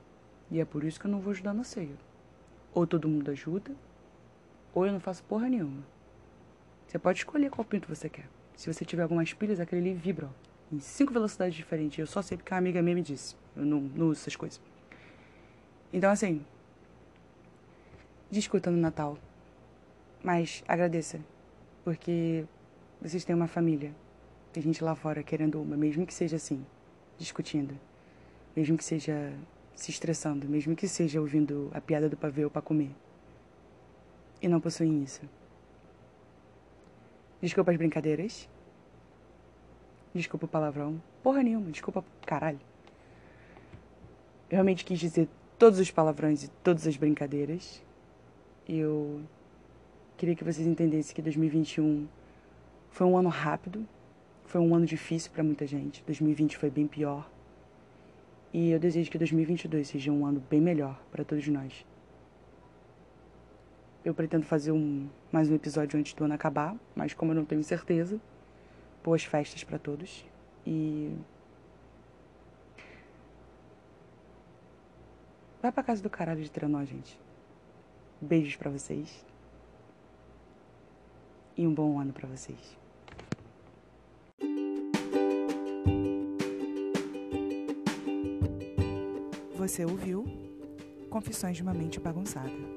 E 0.51 0.61
é 0.61 0.65
por 0.65 0.83
isso 0.83 0.99
que 0.99 1.07
eu 1.07 1.11
não 1.11 1.21
vou 1.21 1.31
ajudar 1.31 1.55
na 1.55 1.63
ceia. 1.63 1.97
Ou 2.75 2.85
todo 2.85 3.09
mundo 3.09 3.31
ajuda, 3.31 3.71
ou 4.75 4.85
eu 4.85 4.93
não 4.93 5.01
faço 5.01 5.23
porra 5.23 5.49
nenhuma. 5.49 5.83
Você 6.87 6.99
pode 6.99 7.19
escolher 7.19 7.49
qual 7.49 7.65
pinto 7.65 7.89
você 7.89 8.09
quer. 8.09 8.29
Se 8.57 8.73
você 8.73 8.85
tiver 8.85 9.03
algumas 9.05 9.33
pilhas, 9.33 9.61
aquele 9.61 9.91
ali 9.91 9.95
vibra, 9.95 10.27
ó, 10.27 10.75
em 10.75 10.81
cinco 10.81 11.13
velocidades 11.13 11.55
diferentes. 11.55 11.99
Eu 11.99 12.07
só 12.07 12.21
sei 12.23 12.37
porque 12.37 12.53
a 12.53 12.57
amiga 12.57 12.83
minha 12.83 12.97
me 12.97 13.03
disse. 13.03 13.37
Eu 13.57 13.65
não, 13.65 13.81
não 13.81 14.09
uso 14.09 14.21
essas 14.21 14.35
coisas. 14.35 14.61
Então, 15.93 16.11
assim, 16.11 16.45
discuta 18.31 18.71
no 18.71 18.77
Natal. 18.77 19.17
Mas 20.23 20.65
agradeça, 20.67 21.21
porque 21.85 22.45
vocês 23.01 23.25
têm 23.25 23.35
uma 23.35 23.47
família. 23.47 23.95
Tem 24.53 24.63
gente 24.63 24.83
lá 24.83 24.95
fora 24.95 25.23
querendo 25.23 25.63
uma, 25.63 25.77
mesmo 25.77 26.05
que 26.05 26.13
seja 26.13 26.37
assim, 26.37 26.65
discutindo. 27.19 27.79
Mesmo 28.55 28.77
que 28.77 28.85
seja 28.85 29.33
se 29.75 29.91
estressando, 29.91 30.49
mesmo 30.49 30.75
que 30.75 30.89
seja 30.89 31.21
ouvindo 31.21 31.71
a 31.75 31.81
piada 31.81 32.09
do 32.09 32.17
pavê 32.17 32.49
para 32.49 32.63
comer. 32.63 32.91
E 34.41 34.49
não 34.49 34.61
possuem 34.61 35.03
isso. 35.03 35.21
Desculpa 37.41 37.71
as 37.71 37.77
brincadeiras. 37.77 38.49
Desculpa 40.15 40.47
o 40.47 40.49
palavrão. 40.49 41.01
Porra 41.23 41.43
nenhuma, 41.43 41.71
desculpa 41.71 42.05
caralho. 42.25 42.61
Eu 44.49 44.57
realmente 44.57 44.85
quis 44.85 44.99
dizer 44.99 45.29
todos 45.59 45.79
os 45.79 45.91
palavrões 45.91 46.45
e 46.45 46.49
todas 46.63 46.87
as 46.87 46.97
brincadeiras. 46.97 47.83
Eu 48.67 49.23
queria 50.17 50.35
que 50.35 50.45
vocês 50.45 50.67
entendessem 50.67 51.15
que 51.15 51.21
2021 51.21 52.09
foi 52.91 53.07
um 53.07 53.17
ano 53.19 53.29
rápido, 53.29 53.87
foi 54.47 54.61
um 54.61 54.75
ano 54.75 54.87
difícil 54.87 55.31
para 55.33 55.43
muita 55.43 55.67
gente. 55.67 56.03
2020 56.05 56.57
foi 56.57 56.71
bem 56.71 56.87
pior. 56.87 57.29
E 58.53 58.71
eu 58.71 58.79
desejo 58.79 59.11
que 59.11 59.19
2022 59.19 59.87
seja 59.87 60.13
um 60.13 60.25
ano 60.25 60.43
bem 60.49 60.61
melhor 60.61 60.99
para 61.11 61.25
todos 61.25 61.47
nós. 61.49 61.85
Eu 64.05 64.15
pretendo 64.15 64.47
fazer 64.47 64.71
um, 64.71 65.09
mais 65.33 65.51
um 65.51 65.55
episódio 65.55 65.99
antes 65.99 66.15
do 66.15 66.25
ano 66.25 66.35
acabar, 66.35 66.77
mas 66.95 67.13
como 67.13 67.33
eu 67.33 67.35
não 67.37 67.45
tenho 67.45 67.63
certeza, 67.65 68.21
boas 69.03 69.25
festas 69.25 69.65
para 69.65 69.79
todos. 69.79 70.25
E. 70.65 71.13
Vai 75.61 75.73
pra 75.73 75.83
casa 75.83 76.01
do 76.01 76.09
caralho 76.09 76.43
de 76.43 76.51
Trenó, 76.51 76.85
gente. 76.85 77.19
Beijos 78.21 78.55
para 78.55 78.71
vocês. 78.71 79.27
E 81.57 81.67
um 81.67 81.75
bom 81.75 81.99
ano 81.99 82.13
para 82.13 82.29
vocês. 82.29 82.86
Você 89.67 89.85
ouviu 89.85 90.25
Confissões 91.11 91.57
de 91.57 91.63
uma 91.65 91.75
Mente 91.75 91.99
Bagunçada. 91.99 92.76